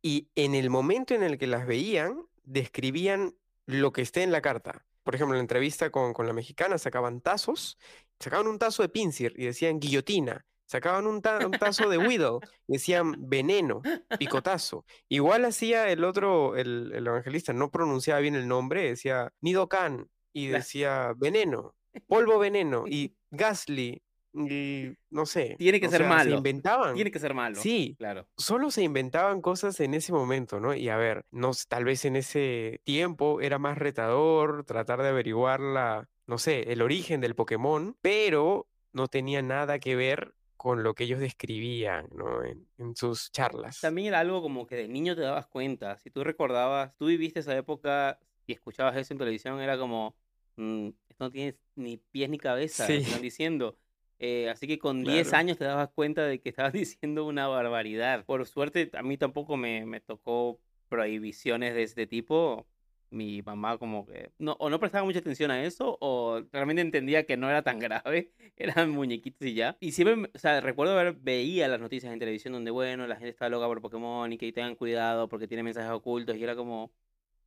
y 0.00 0.30
en 0.34 0.54
el 0.54 0.70
momento 0.70 1.14
en 1.14 1.22
el 1.22 1.36
que 1.36 1.46
las 1.46 1.66
veían, 1.66 2.26
describían 2.44 3.34
lo 3.66 3.92
que 3.92 4.02
esté 4.02 4.22
en 4.22 4.32
la 4.32 4.40
carta. 4.42 4.86
Por 5.02 5.14
ejemplo, 5.14 5.34
en 5.34 5.38
la 5.38 5.42
entrevista 5.44 5.90
con, 5.90 6.12
con 6.12 6.26
la 6.26 6.32
mexicana 6.32 6.78
sacaban 6.78 7.20
tazos, 7.20 7.78
sacaban 8.18 8.46
un 8.46 8.58
tazo 8.58 8.82
de 8.82 8.88
Pinsir 8.88 9.32
y 9.36 9.46
decían 9.46 9.80
guillotina, 9.80 10.44
sacaban 10.66 11.06
un, 11.06 11.22
ta- 11.22 11.44
un 11.46 11.52
tazo 11.52 11.88
de 11.88 11.98
Whittle 11.98 12.38
y 12.66 12.74
decían 12.74 13.14
veneno, 13.18 13.82
picotazo. 14.18 14.84
Igual 15.08 15.44
hacía 15.44 15.90
el 15.90 16.04
otro, 16.04 16.56
el, 16.56 16.92
el 16.94 17.06
evangelista, 17.06 17.52
no 17.52 17.70
pronunciaba 17.70 18.20
bien 18.20 18.34
el 18.36 18.46
nombre, 18.46 18.88
decía 18.90 19.32
Nidocan 19.40 20.08
y 20.32 20.48
decía 20.48 21.12
veneno, 21.16 21.74
polvo 22.06 22.38
veneno 22.38 22.84
y 22.86 23.16
Gasly 23.30 24.02
y 24.32 24.92
no 25.10 25.26
sé. 25.26 25.56
Tiene 25.58 25.80
que 25.80 25.88
ser 25.88 25.98
sea, 26.02 26.08
se 26.08 26.14
malo. 26.14 26.36
inventaban. 26.36 26.94
Tiene 26.94 27.10
que 27.10 27.18
ser 27.18 27.34
malo. 27.34 27.56
Sí, 27.56 27.94
Claro. 27.98 28.28
solo 28.36 28.70
se 28.70 28.82
inventaban 28.82 29.40
cosas 29.42 29.80
en 29.80 29.94
ese 29.94 30.12
momento, 30.12 30.60
¿no? 30.60 30.74
Y 30.74 30.88
a 30.88 30.96
ver, 30.96 31.24
no, 31.30 31.50
tal 31.68 31.84
vez 31.84 32.04
en 32.04 32.16
ese 32.16 32.80
tiempo 32.84 33.40
era 33.40 33.58
más 33.58 33.78
retador 33.78 34.64
tratar 34.64 35.02
de 35.02 35.08
averiguar 35.08 35.60
la, 35.60 36.08
no 36.26 36.38
sé, 36.38 36.72
el 36.72 36.82
origen 36.82 37.20
del 37.20 37.34
Pokémon, 37.34 37.96
pero 38.00 38.68
no 38.92 39.08
tenía 39.08 39.42
nada 39.42 39.78
que 39.78 39.96
ver 39.96 40.34
con 40.56 40.82
lo 40.82 40.94
que 40.94 41.04
ellos 41.04 41.20
describían, 41.20 42.08
¿no? 42.14 42.44
En, 42.44 42.68
en 42.78 42.94
sus 42.94 43.32
charlas. 43.32 43.80
También 43.80 44.08
era 44.08 44.20
algo 44.20 44.42
como 44.42 44.66
que 44.66 44.76
de 44.76 44.88
niño 44.88 45.14
te 45.16 45.22
dabas 45.22 45.46
cuenta. 45.46 45.96
Si 45.98 46.10
tú 46.10 46.22
recordabas, 46.22 46.94
tú 46.98 47.06
viviste 47.06 47.40
esa 47.40 47.56
época 47.56 48.18
y 48.46 48.52
escuchabas 48.52 48.96
eso 48.96 49.14
en 49.14 49.18
televisión, 49.18 49.58
era 49.60 49.78
como, 49.78 50.14
"Mm, 50.56 50.88
esto 51.08 51.24
no 51.24 51.30
tiene 51.30 51.56
ni 51.76 51.96
pies 51.96 52.28
ni 52.28 52.36
cabeza, 52.38 52.86
Sí. 52.86 52.94
están 52.94 53.22
diciendo. 53.22 53.78
Eh, 54.22 54.50
así 54.50 54.66
que 54.66 54.78
con 54.78 55.02
10 55.02 55.28
Claro. 55.28 55.40
años 55.40 55.58
te 55.58 55.64
dabas 55.64 55.88
cuenta 55.88 56.24
de 56.26 56.40
que 56.40 56.50
estabas 56.50 56.72
diciendo 56.74 57.24
una 57.26 57.48
barbaridad. 57.48 58.24
Por 58.26 58.46
suerte, 58.46 58.90
a 58.92 59.02
mí 59.02 59.16
tampoco 59.16 59.56
me, 59.56 59.86
me 59.86 60.00
tocó 60.00 60.60
prohibiciones 60.88 61.74
de 61.74 61.82
este 61.82 62.06
tipo. 62.06 62.66
Mi 63.12 63.42
mamá 63.42 63.76
como 63.76 64.06
que 64.06 64.30
no, 64.38 64.52
o 64.60 64.70
no 64.70 64.78
prestaba 64.78 65.04
mucha 65.04 65.18
atención 65.18 65.50
a 65.50 65.64
eso 65.64 65.98
o 66.00 66.42
realmente 66.52 66.80
entendía 66.80 67.24
que 67.26 67.36
no 67.36 67.50
era 67.50 67.62
tan 67.62 67.78
grave, 67.80 68.30
eran 68.56 68.90
muñequitos 68.90 69.48
y 69.48 69.54
ya. 69.54 69.76
Y 69.80 69.90
siempre, 69.92 70.30
o 70.32 70.38
sea, 70.38 70.60
recuerdo 70.60 70.94
ver, 70.94 71.14
veía 71.14 71.66
las 71.66 71.80
noticias 71.80 72.12
en 72.12 72.20
televisión 72.20 72.52
donde, 72.52 72.70
bueno, 72.70 73.08
la 73.08 73.16
gente 73.16 73.30
está 73.30 73.48
loca 73.48 73.66
por 73.66 73.80
Pokémon 73.80 74.32
y 74.32 74.38
que 74.38 74.52
tengan 74.52 74.76
cuidado 74.76 75.28
porque 75.28 75.48
tiene 75.48 75.64
mensajes 75.64 75.90
ocultos 75.90 76.36
y 76.36 76.44
era 76.44 76.54
como, 76.54 76.92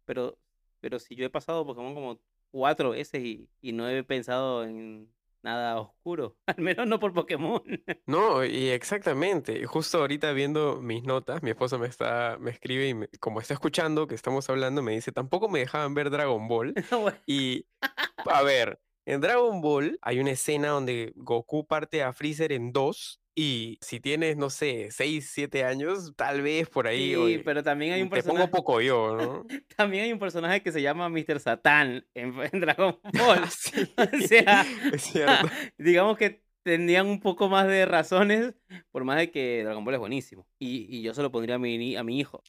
pero, 0.03 0.37
pero 0.81 0.99
si 0.99 1.15
yo 1.15 1.25
he 1.25 1.29
pasado 1.29 1.65
Pokémon 1.65 1.93
como 1.93 2.19
cuatro 2.51 2.89
veces 2.89 3.23
y, 3.23 3.47
y 3.61 3.71
no 3.71 3.87
he 3.87 4.03
pensado 4.03 4.65
en 4.65 5.07
nada 5.43 5.79
oscuro, 5.79 6.37
al 6.47 6.57
menos 6.59 6.87
no 6.87 6.99
por 6.99 7.13
Pokémon. 7.13 7.61
No, 8.07 8.43
y 8.43 8.69
exactamente. 8.69 9.65
Justo 9.65 9.99
ahorita 9.99 10.31
viendo 10.33 10.81
mis 10.81 11.03
notas, 11.03 11.41
mi 11.43 11.51
esposa 11.51 11.77
me 11.77 11.87
está, 11.87 12.37
me 12.39 12.51
escribe 12.51 12.89
y 12.89 12.93
me- 12.93 13.07
como 13.19 13.39
está 13.39 13.53
escuchando 13.53 14.07
que 14.07 14.15
estamos 14.15 14.49
hablando, 14.49 14.81
me 14.81 14.93
dice, 14.93 15.11
tampoco 15.11 15.47
me 15.49 15.59
dejaban 15.59 15.93
ver 15.93 16.09
Dragon 16.09 16.47
Ball. 16.47 16.73
Y, 17.27 17.65
a 18.25 18.41
ver, 18.43 18.79
en 19.05 19.21
Dragon 19.21 19.61
Ball 19.61 19.97
hay 20.01 20.19
una 20.19 20.31
escena 20.31 20.69
donde 20.69 21.13
Goku 21.15 21.65
parte 21.67 22.03
a 22.03 22.13
Freezer 22.13 22.51
en 22.51 22.71
dos. 22.73 23.21
Y 23.35 23.79
si 23.81 23.99
tienes, 23.99 24.37
no 24.37 24.49
sé, 24.51 24.89
6, 24.91 25.31
7 25.33 25.63
años, 25.63 26.13
tal 26.15 26.41
vez 26.43 26.69
por 26.69 26.85
ahí, 26.87 27.09
Sí, 27.09 27.15
oye, 27.15 27.39
pero 27.39 27.63
también 27.63 27.93
hay 27.93 28.01
un 28.03 28.09
te 28.09 28.21
pongo 28.21 28.47
personaje, 28.47 28.51
poco 28.51 28.81
yo, 28.81 29.15
¿no? 29.17 29.45
también 29.75 30.03
hay 30.05 30.13
un 30.13 30.19
personaje 30.19 30.61
que 30.61 30.71
se 30.71 30.81
llama 30.81 31.09
Mr. 31.09 31.39
Satan 31.39 32.05
en, 32.13 32.35
en 32.51 32.59
Dragon 32.59 32.99
Ball. 33.13 33.49
Sí, 33.49 33.87
O 33.97 34.17
sea, 34.19 34.61
es 34.91 35.13
digamos 35.77 36.17
que 36.17 36.43
tendrían 36.63 37.07
un 37.07 37.19
poco 37.19 37.49
más 37.49 37.67
de 37.67 37.85
razones, 37.85 38.53
por 38.91 39.03
más 39.03 39.17
de 39.17 39.31
que 39.31 39.63
Dragon 39.63 39.83
Ball 39.83 39.95
es 39.95 39.99
buenísimo. 39.99 40.47
Y, 40.59 40.85
y 40.95 41.01
yo 41.01 41.13
se 41.13 41.21
lo 41.21 41.31
pondría 41.31 41.55
a 41.55 41.59
mi, 41.59 41.95
a 41.95 42.03
mi 42.03 42.19
hijo. 42.19 42.43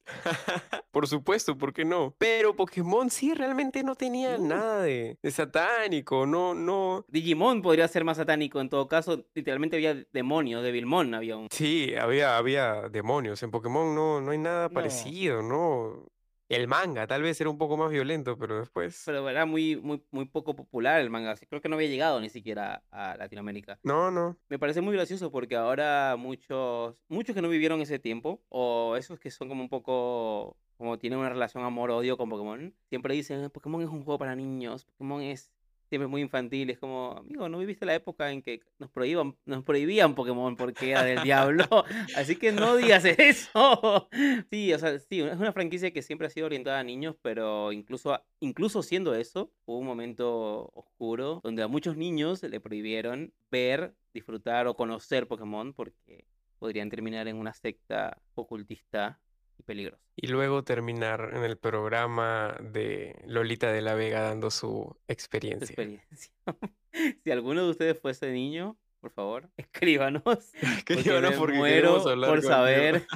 Por 0.95 1.07
supuesto, 1.09 1.59
¿por 1.59 1.73
qué 1.75 1.85
no? 1.85 2.15
Pero 2.19 2.55
Pokémon 2.57 3.11
sí 3.11 3.35
realmente 3.35 3.83
no 3.83 3.95
tenía 3.97 4.39
No. 4.39 4.47
nada 4.47 4.83
de, 4.83 5.19
de 5.23 5.31
satánico, 5.31 6.25
no, 6.25 6.55
no. 6.55 7.05
Digimon 7.09 7.61
podría 7.61 7.87
ser 7.89 8.05
más 8.05 8.17
satánico 8.17 8.61
en 8.61 8.69
todo 8.71 8.89
caso. 8.89 9.27
Literalmente 9.35 9.77
había 9.77 9.95
demonios, 10.13 10.63
Devilmon 10.63 11.13
había 11.15 11.37
un... 11.37 11.49
Sí, 11.51 11.95
había, 11.97 12.39
había 12.39 12.89
demonios. 12.89 13.43
En 13.43 13.51
Pokémon 13.51 13.95
no, 13.95 14.21
no 14.21 14.31
hay 14.31 14.39
nada 14.39 14.69
No. 14.69 14.75
parecido, 14.75 15.43
¿no? 15.43 16.07
El 16.47 16.69
manga 16.69 17.07
tal 17.07 17.23
vez 17.23 17.41
era 17.41 17.49
un 17.49 17.57
poco 17.57 17.79
más 17.79 17.91
violento, 17.91 18.37
pero 18.39 18.61
después. 18.61 19.03
Pero 19.07 19.29
era 19.31 19.47
muy, 19.47 19.77
muy, 19.77 20.05
muy 20.11 20.27
poco 20.27 20.55
popular 20.55 21.01
el 21.01 21.09
manga. 21.09 21.35
Creo 21.49 21.63
que 21.63 21.71
no 21.71 21.77
había 21.77 21.89
llegado 21.89 22.21
ni 22.21 22.29
siquiera 22.29 22.85
a 22.91 23.17
Latinoamérica. 23.17 23.81
No, 23.83 24.11
no. 24.11 24.37
Me 24.51 24.59
parece 24.59 24.83
muy 24.83 24.95
gracioso 24.95 25.31
porque 25.33 25.57
ahora 25.57 26.17
muchos, 26.19 26.97
muchos 27.09 27.35
que 27.35 27.41
no 27.43 27.49
vivieron 27.49 27.81
ese 27.81 27.99
tiempo, 27.99 28.43
o 28.51 28.95
esos 28.97 29.19
que 29.19 29.31
son 29.31 29.49
como 29.49 29.63
un 29.63 29.71
poco, 29.71 30.59
como 30.77 30.99
tienen 30.99 31.19
una 31.19 31.29
relación 31.29 31.65
amor-odio 31.65 32.17
con 32.17 32.29
Pokémon, 32.29 32.75
siempre 32.89 33.15
dicen, 33.15 33.51
Pokémon 33.51 33.83
es 33.83 33.89
un 33.89 34.05
juego 34.05 34.19
para 34.19 34.35
niños, 34.35 34.85
Pokémon 34.85 35.23
es 35.23 35.53
siempre 35.89 36.09
muy 36.09 36.23
infantil, 36.23 36.71
es 36.71 36.79
como, 36.79 37.13
amigo, 37.19 37.49
¿no 37.49 37.59
viviste 37.59 37.87
la 37.87 37.95
época 37.95 38.33
en 38.33 38.43
que 38.43 38.61
nos 38.79 38.91
prohíban, 38.91 39.37
nos 39.45 39.63
prohibían 39.63 40.15
Pokémon 40.15 40.57
porque 40.57 40.91
era 40.91 41.05
del 41.05 41.23
diablo? 41.23 41.65
Así 42.17 42.37
que 42.37 42.53
no 42.53 42.77
digas 42.77 43.05
eso. 43.19 44.09
Sí, 44.51 44.73
o 44.73 44.79
sea, 44.79 44.99
sí, 44.99 45.21
es 45.21 45.37
una 45.37 45.53
franquicia 45.53 45.93
que 45.93 46.03
siempre 46.03 46.27
ha 46.27 46.31
sido 46.31 46.47
orientada 46.47 46.81
a 46.81 46.85
niños, 46.85 47.17
pero 47.23 47.73
incluso, 47.73 48.21
incluso 48.41 48.83
siendo 48.83 49.15
eso, 49.15 49.53
hubo 49.67 49.79
un 49.79 49.87
momento 49.87 50.71
oscuro 50.75 51.41
donde 51.45 51.63
a 51.63 51.69
muchos 51.69 51.97
niños 51.97 52.43
le 52.43 52.61
prohibieron 52.61 53.33
ver, 53.51 53.95
disfrutar 54.13 54.67
o 54.67 54.75
conocer 54.75 55.29
Pokémon 55.29 55.73
porque 55.75 56.27
podrían 56.59 56.91
terminar 56.91 57.29
en 57.29 57.37
una 57.37 57.53
secta 57.53 58.21
ocultista 58.35 59.21
y. 59.63 59.99
Y 60.17 60.29
luego 60.29 60.63
terminar 60.63 61.33
en 61.35 61.43
el 61.45 61.57
programa 61.57 62.57
de 62.61 63.17
Lolita 63.27 63.73
de 63.73 63.83
la 63.83 63.95
Vega 63.95 64.21
dando 64.21 64.51
su 64.51 64.97
experiencia. 65.09 65.67
experiencia. 65.67 66.33
si 67.25 67.31
alguno 67.31 67.65
de 67.65 67.71
ustedes 67.71 67.99
fuese 68.01 68.31
niño, 68.31 68.77
por 69.01 69.11
favor, 69.11 69.51
escríbanos. 69.57 70.23
porque 70.25 70.95
Escríbanos 70.95 71.33
me 71.33 71.39
porque 71.39 71.57
muero 71.57 72.03
por 72.03 72.43
saber 72.43 73.07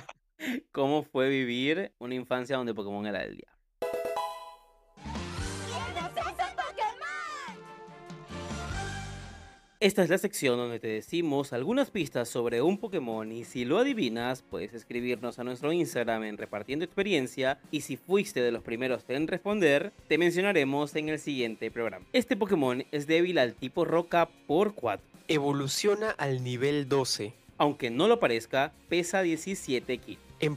cómo 0.72 1.02
fue 1.02 1.28
vivir 1.28 1.92
una 1.98 2.14
infancia 2.14 2.56
donde 2.56 2.74
Pokémon 2.74 3.06
era 3.06 3.20
del 3.20 3.36
diablo. 3.36 3.57
Esta 9.80 10.02
es 10.02 10.10
la 10.10 10.18
sección 10.18 10.56
donde 10.56 10.80
te 10.80 10.88
decimos 10.88 11.52
algunas 11.52 11.92
pistas 11.92 12.28
sobre 12.28 12.60
un 12.62 12.78
Pokémon 12.78 13.30
y 13.30 13.44
si 13.44 13.64
lo 13.64 13.78
adivinas 13.78 14.42
puedes 14.42 14.74
escribirnos 14.74 15.38
a 15.38 15.44
nuestro 15.44 15.72
Instagram 15.72 16.24
en 16.24 16.36
Repartiendo 16.36 16.84
Experiencia 16.84 17.60
y 17.70 17.82
si 17.82 17.96
fuiste 17.96 18.42
de 18.42 18.50
los 18.50 18.64
primeros 18.64 19.04
en 19.06 19.28
responder 19.28 19.92
te 20.08 20.18
mencionaremos 20.18 20.96
en 20.96 21.10
el 21.10 21.20
siguiente 21.20 21.70
programa. 21.70 22.04
Este 22.12 22.36
Pokémon 22.36 22.86
es 22.90 23.06
débil 23.06 23.38
al 23.38 23.54
tipo 23.54 23.84
roca 23.84 24.28
por 24.48 24.74
4. 24.74 25.06
Evoluciona 25.28 26.10
al 26.10 26.42
nivel 26.42 26.88
12. 26.88 27.34
Aunque 27.56 27.90
no 27.90 28.08
lo 28.08 28.18
parezca, 28.18 28.72
pesa 28.88 29.22
17 29.22 29.98
kilos. 29.98 30.24
En 30.40 30.56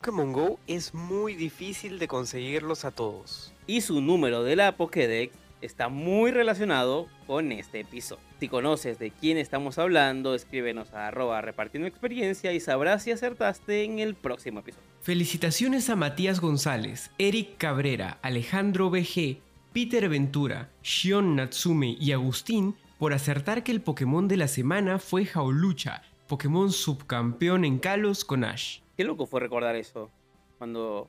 Pokémon 0.00 0.32
Go 0.32 0.60
es 0.68 0.94
muy 0.94 1.34
difícil 1.34 1.98
de 1.98 2.06
conseguirlos 2.06 2.84
a 2.84 2.92
todos. 2.92 3.52
Y 3.66 3.80
su 3.80 4.00
número 4.00 4.44
de 4.44 4.54
la 4.54 4.76
Pokédex 4.76 5.34
está 5.60 5.88
muy 5.88 6.30
relacionado 6.30 7.08
con 7.26 7.50
este 7.50 7.80
episodio. 7.80 8.22
Si 8.38 8.48
conoces 8.48 9.00
de 9.00 9.10
quién 9.10 9.38
estamos 9.38 9.76
hablando, 9.76 10.36
escríbenos 10.36 10.92
a 10.92 11.08
arroba 11.08 11.40
repartiendo 11.40 11.88
experiencia 11.88 12.52
y 12.52 12.60
sabrás 12.60 13.02
si 13.02 13.10
acertaste 13.10 13.82
en 13.82 13.98
el 13.98 14.14
próximo 14.14 14.60
episodio. 14.60 14.86
Felicitaciones 15.00 15.90
a 15.90 15.96
Matías 15.96 16.40
González, 16.40 17.10
Eric 17.18 17.56
Cabrera, 17.58 18.18
Alejandro 18.22 18.90
BG, 18.90 19.38
Peter 19.72 20.08
Ventura, 20.08 20.70
Shion 20.80 21.34
Natsume 21.34 21.96
y 21.98 22.12
Agustín 22.12 22.76
por 22.98 23.12
acertar 23.14 23.64
que 23.64 23.72
el 23.72 23.80
Pokémon 23.80 24.28
de 24.28 24.36
la 24.36 24.46
semana 24.46 25.00
fue 25.00 25.24
Jaulucha, 25.24 26.02
Pokémon 26.28 26.70
subcampeón 26.70 27.64
en 27.64 27.78
Kalos 27.78 28.24
con 28.24 28.44
Ash. 28.44 28.80
Qué 28.96 29.04
loco 29.04 29.26
fue 29.26 29.40
recordar 29.40 29.76
eso, 29.76 30.10
cuando 30.58 31.08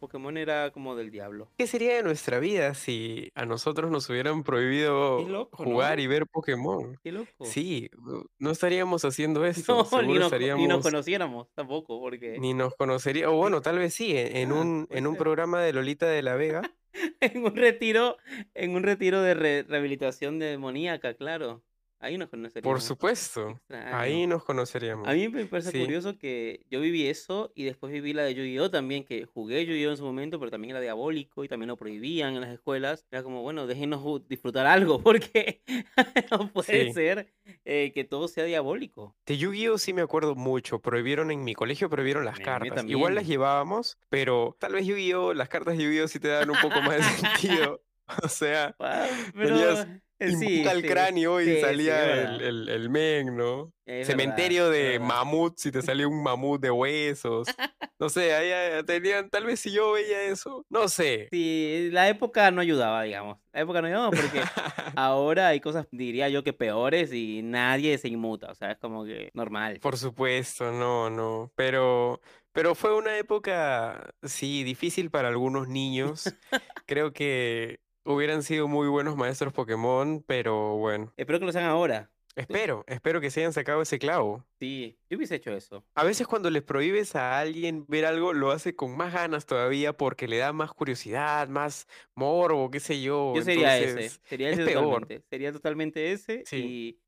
Pokémon 0.00 0.36
era 0.36 0.70
como 0.70 0.96
del 0.96 1.10
diablo. 1.10 1.48
¿Qué 1.58 1.66
sería 1.66 1.96
de 1.96 2.02
nuestra 2.02 2.38
vida 2.38 2.74
si 2.74 3.30
a 3.34 3.44
nosotros 3.44 3.90
nos 3.90 4.08
hubieran 4.10 4.42
prohibido 4.42 5.48
jugar 5.52 6.00
y 6.00 6.06
ver 6.06 6.26
Pokémon? 6.26 6.98
Qué 7.02 7.12
loco. 7.12 7.44
Sí, 7.44 7.90
no- 8.38 8.50
estaríamos 8.50 9.04
haciendo 9.04 9.44
esto. 9.46 9.86
No, 9.90 10.02
ni 10.02 10.08
nos, 10.08 10.08
ni 10.08 10.14
nos 10.18 10.24
estaríamos 10.26 10.82
conociéramos 10.82 11.48
tampoco, 11.54 12.00
porque 12.00 12.38
ni 12.38 12.54
nos 12.54 12.74
conocería, 12.76 13.30
o 13.30 13.36
bueno, 13.36 13.60
tal 13.60 13.78
vez 13.78 13.92
sí, 13.94 14.12
en, 14.16 14.50
Ah, 14.50 14.54
un, 14.54 14.86
en 14.90 15.06
un 15.06 15.16
programa 15.16 15.60
de 15.60 15.72
Lolita 15.74 16.06
de 16.06 16.22
la 16.22 16.36
Vega. 16.36 16.62
en 17.20 17.44
un 17.44 17.54
retiro, 17.56 18.16
en 18.54 18.74
un 18.76 18.82
retiro 18.82 19.20
de 19.20 19.34
re- 19.34 19.62
rehabilitación 19.64 20.38
demoníaca, 20.38 21.14
claro. 21.14 21.62
Ahí 22.00 22.18
nos 22.18 22.28
Por 22.28 22.38
conoceríamos. 22.38 22.84
supuesto. 22.84 23.48
Extraño. 23.50 23.96
Ahí 23.96 24.26
nos 24.26 24.44
conoceríamos. 24.44 25.08
A 25.08 25.12
mí 25.14 25.28
me 25.28 25.46
parece 25.46 25.70
Sí. 25.70 25.80
curioso 25.80 26.18
que 26.18 26.66
yo 26.70 26.80
viví 26.80 27.06
eso 27.06 27.50
y 27.54 27.64
después 27.64 27.90
viví 27.92 28.12
la 28.12 28.24
de 28.24 28.34
Yu-Gi-Oh 28.34 28.70
también, 28.70 29.04
que 29.04 29.24
jugué 29.24 29.64
Yu-Gi-Oh 29.64 29.92
en 29.92 29.96
su 29.96 30.04
momento, 30.04 30.38
pero 30.38 30.50
también 30.50 30.72
era 30.72 30.80
diabólico 30.80 31.44
y 31.44 31.48
también 31.48 31.68
lo 31.68 31.76
prohibían 31.78 32.34
en 32.34 32.42
las 32.42 32.50
escuelas. 32.50 33.06
Era 33.10 33.22
como, 33.22 33.40
bueno, 33.42 33.66
déjenos 33.66 34.04
disfrutar 34.28 34.66
algo 34.66 35.00
porque 35.02 35.62
no 36.30 36.52
puede 36.52 36.86
Sí. 36.88 36.92
ser 36.92 37.32
eh, 37.64 37.90
que 37.94 38.04
todo 38.04 38.28
sea 38.28 38.44
diabólico. 38.44 39.16
De 39.24 39.38
Yu-Gi-Oh 39.38 39.78
sí 39.78 39.94
me 39.94 40.02
acuerdo 40.02 40.34
mucho. 40.34 40.80
Prohibieron 40.80 41.30
en 41.30 41.42
mi 41.42 41.54
colegio, 41.54 41.88
prohibieron 41.88 42.24
las 42.26 42.38
cartas. 42.38 42.84
Igual 42.86 43.14
las 43.14 43.26
llevábamos, 43.26 43.96
pero 44.10 44.56
tal 44.60 44.74
vez 44.74 44.84
Yu-Gi-Oh, 44.86 45.32
las 45.32 45.48
cartas 45.48 45.78
de 45.78 45.84
Yu-Gi-Oh 45.84 46.08
sí 46.08 46.18
te 46.20 46.28
dan 46.28 46.50
un 46.50 46.58
poco 46.60 46.82
más 46.82 46.96
de 46.96 47.02
sentido. 47.70 47.80
O 48.22 48.28
sea, 48.28 48.76
Ah, 48.78 49.06
Pero 49.34 49.56
tenías 49.56 49.88
sí, 50.18 50.32
invoca 50.32 50.72
el 50.72 50.82
sí, 50.82 50.88
cráneo 50.88 51.40
y 51.40 51.44
sí, 51.44 51.54
sí, 51.56 51.60
salía 51.60 52.22
el, 52.22 52.40
el, 52.40 52.68
el 52.68 52.90
men, 52.90 53.36
¿no? 53.36 53.72
Es 53.86 54.06
Cementerio 54.06 54.70
de 54.70 54.98
mamut, 54.98 55.58
si 55.58 55.70
te 55.70 55.82
salía 55.82 56.08
un 56.08 56.22
mamut 56.22 56.60
de 56.60 56.70
huesos. 56.70 57.48
No 58.00 58.08
sé, 58.08 58.34
ahí 58.34 58.48
eh, 58.50 58.82
tenían, 58.84 59.30
tal 59.30 59.44
vez 59.44 59.60
si 59.60 59.70
yo 59.70 59.92
veía 59.92 60.24
eso, 60.24 60.66
no 60.68 60.88
sé. 60.88 61.28
Sí, 61.30 61.90
la 61.92 62.08
época 62.08 62.50
no 62.50 62.60
ayudaba, 62.60 63.04
digamos. 63.04 63.38
La 63.52 63.60
época 63.60 63.80
no 63.80 63.86
ayudaba 63.86 64.10
porque 64.10 64.40
ahora 64.96 65.48
hay 65.48 65.60
cosas, 65.60 65.86
diría 65.92 66.28
yo, 66.28 66.42
que 66.42 66.52
peores 66.52 67.12
y 67.12 67.42
nadie 67.42 67.96
se 67.98 68.08
inmuta. 68.08 68.50
O 68.50 68.54
sea, 68.56 68.72
es 68.72 68.78
como 68.78 69.04
que 69.04 69.30
normal. 69.32 69.78
Por 69.80 69.96
supuesto, 69.96 70.72
no, 70.72 71.08
no. 71.08 71.52
Pero, 71.54 72.20
pero 72.52 72.74
fue 72.74 72.94
una 72.96 73.16
época, 73.16 74.12
sí, 74.22 74.64
difícil 74.64 75.10
para 75.10 75.28
algunos 75.28 75.68
niños. 75.68 76.34
Creo 76.86 77.12
que 77.12 77.78
hubieran 78.04 78.42
sido 78.42 78.68
muy 78.68 78.88
buenos 78.88 79.16
maestros 79.16 79.52
Pokémon, 79.52 80.22
pero 80.26 80.76
bueno. 80.76 81.12
Espero 81.16 81.38
que 81.40 81.46
lo 81.46 81.52
sean 81.52 81.64
ahora. 81.64 82.10
Espero, 82.36 82.84
espero 82.88 83.20
que 83.20 83.30
se 83.30 83.40
hayan 83.40 83.52
sacado 83.52 83.80
ese 83.80 83.98
clavo. 84.00 84.44
Sí, 84.58 84.98
yo 85.08 85.16
hubiese 85.18 85.36
hecho 85.36 85.52
eso. 85.52 85.84
A 85.94 86.02
veces 86.02 86.26
cuando 86.26 86.50
les 86.50 86.62
prohíbes 86.62 87.14
a 87.14 87.38
alguien 87.38 87.84
ver 87.86 88.04
algo, 88.06 88.32
lo 88.32 88.50
hace 88.50 88.74
con 88.74 88.96
más 88.96 89.12
ganas 89.12 89.46
todavía 89.46 89.92
porque 89.96 90.26
le 90.26 90.38
da 90.38 90.52
más 90.52 90.72
curiosidad, 90.72 91.48
más 91.48 91.86
morbo, 92.16 92.70
qué 92.72 92.80
sé 92.80 93.00
yo. 93.00 93.34
Yo 93.36 93.42
sería 93.42 93.78
Entonces, 93.78 94.06
ese, 94.16 94.20
sería 94.28 94.50
es 94.50 94.58
ese 94.58 94.70
peor. 94.70 94.84
totalmente. 94.84 95.22
Sería 95.30 95.52
totalmente 95.52 96.10
ese 96.12 96.42
Sí. 96.46 96.56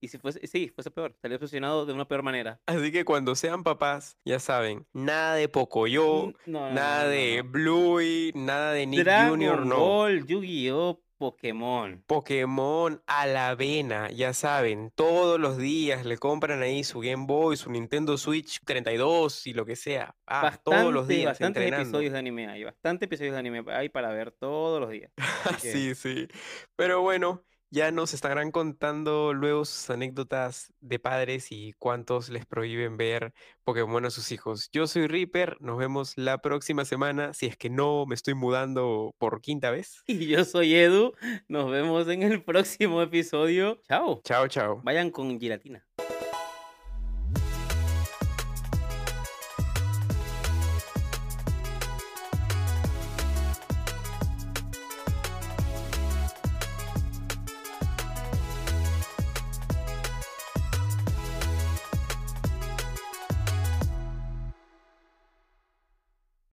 y, 0.01 0.05
y 0.05 0.09
si 0.09 0.19
fuese, 0.19 0.47
sí, 0.47 0.69
fuese 0.73 0.91
peor. 0.93 1.11
Estaría 1.13 1.37
obsesionado 1.37 1.87
de 1.87 1.93
una 1.93 2.07
peor 2.07 2.23
manera. 2.23 2.61
Así 2.67 2.93
que 2.93 3.05
cuando 3.05 3.35
sean 3.35 3.65
papás, 3.65 4.17
ya 4.25 4.39
saben, 4.39 4.87
nada 4.93 5.35
de 5.35 5.49
Pocoyo, 5.49 6.35
No, 6.47 6.69
no, 6.69 6.73
nada 6.75 7.05
no, 7.05 7.11
de. 7.11 7.43
Bluey, 7.43 8.33
nada 8.37 8.73
de 8.73 8.87
Nick 8.87 9.01
Dragon 9.03 9.41
Jr., 9.41 9.67
no. 9.67 9.77
Ball, 9.79 10.25
Yu-Gi-Oh, 10.27 11.01
Pokémon. 11.19 12.03
Pokémon 12.07 13.03
a 13.07 13.27
la 13.27 13.55
vena, 13.55 14.11
ya 14.11 14.33
saben, 14.35 14.91
todos 14.95 15.41
los 15.41 15.57
días 15.57 16.05
le 16.05 16.19
compran 16.19 16.63
ahí 16.63 16.85
su 16.85 17.01
Game 17.01 17.25
Boy, 17.27 17.57
su 17.57 17.71
Nintendo 17.71 18.19
Switch 18.19 18.61
32 18.65 19.47
y 19.47 19.55
lo 19.55 19.65
que 19.65 19.77
sea. 19.77 20.15
Ah, 20.27 20.59
todos 20.63 20.93
los 20.93 21.03
Bastante, 21.07 21.15
días 21.15 21.27
bastantes 21.27 21.63
entrenando. 21.63 21.89
episodios 21.89 22.13
de 22.13 22.19
anime 22.19 22.49
hay. 22.49 22.65
Bastantes 22.65 23.07
episodios 23.07 23.33
de 23.35 23.39
anime 23.39 23.65
hay 23.69 23.89
para 23.89 24.11
ver 24.11 24.33
todos 24.33 24.81
los 24.81 24.91
días. 24.91 25.11
Que- 25.63 25.73
Sí, 25.73 25.95
sí. 25.95 26.29
Pero 26.77 27.01
bueno, 27.03 27.45
ya 27.71 27.91
nos 27.91 28.15
estarán 28.15 28.51
contando 28.51 29.33
luego 29.33 29.65
sus 29.65 29.91
anécdotas 29.91 30.73
de 30.81 30.99
padres 30.99 31.49
y 31.51 31.73
cuántos 31.79 32.29
les 32.29 32.47
prohíben 32.47 32.97
ver 32.97 33.33
Pokémon 33.65 34.05
a 34.05 34.11
sus 34.11 34.33
hijos. 34.33 34.71
Yo 34.73 34.87
soy 34.87 35.07
Reaper, 35.07 35.57
nos 35.61 35.79
vemos 35.79 36.13
la 36.17 36.39
próxima 36.39 36.85
semana, 36.85 37.33
si 37.35 37.47
es 37.47 37.57
que 37.57 37.71
no 37.71 38.07
me 38.07 38.15
estoy 38.15 38.35
mudando 38.35 39.15
por 39.19 39.41
quinta 39.41 39.71
vez. 39.71 40.03
Y 40.17 40.29
yo 40.29 40.45
soy 40.45 40.75
Edu. 40.75 41.13
Nos 41.47 41.71
vemos 41.71 42.09
en 42.09 42.23
el 42.23 42.43
próximo 42.43 43.03
episodio. 43.03 43.81
Chao. 43.87 44.23
Chao, 44.25 44.49
chao. 44.49 44.81
Vayan 44.83 45.11
con 45.11 45.39
giratina. 45.39 45.87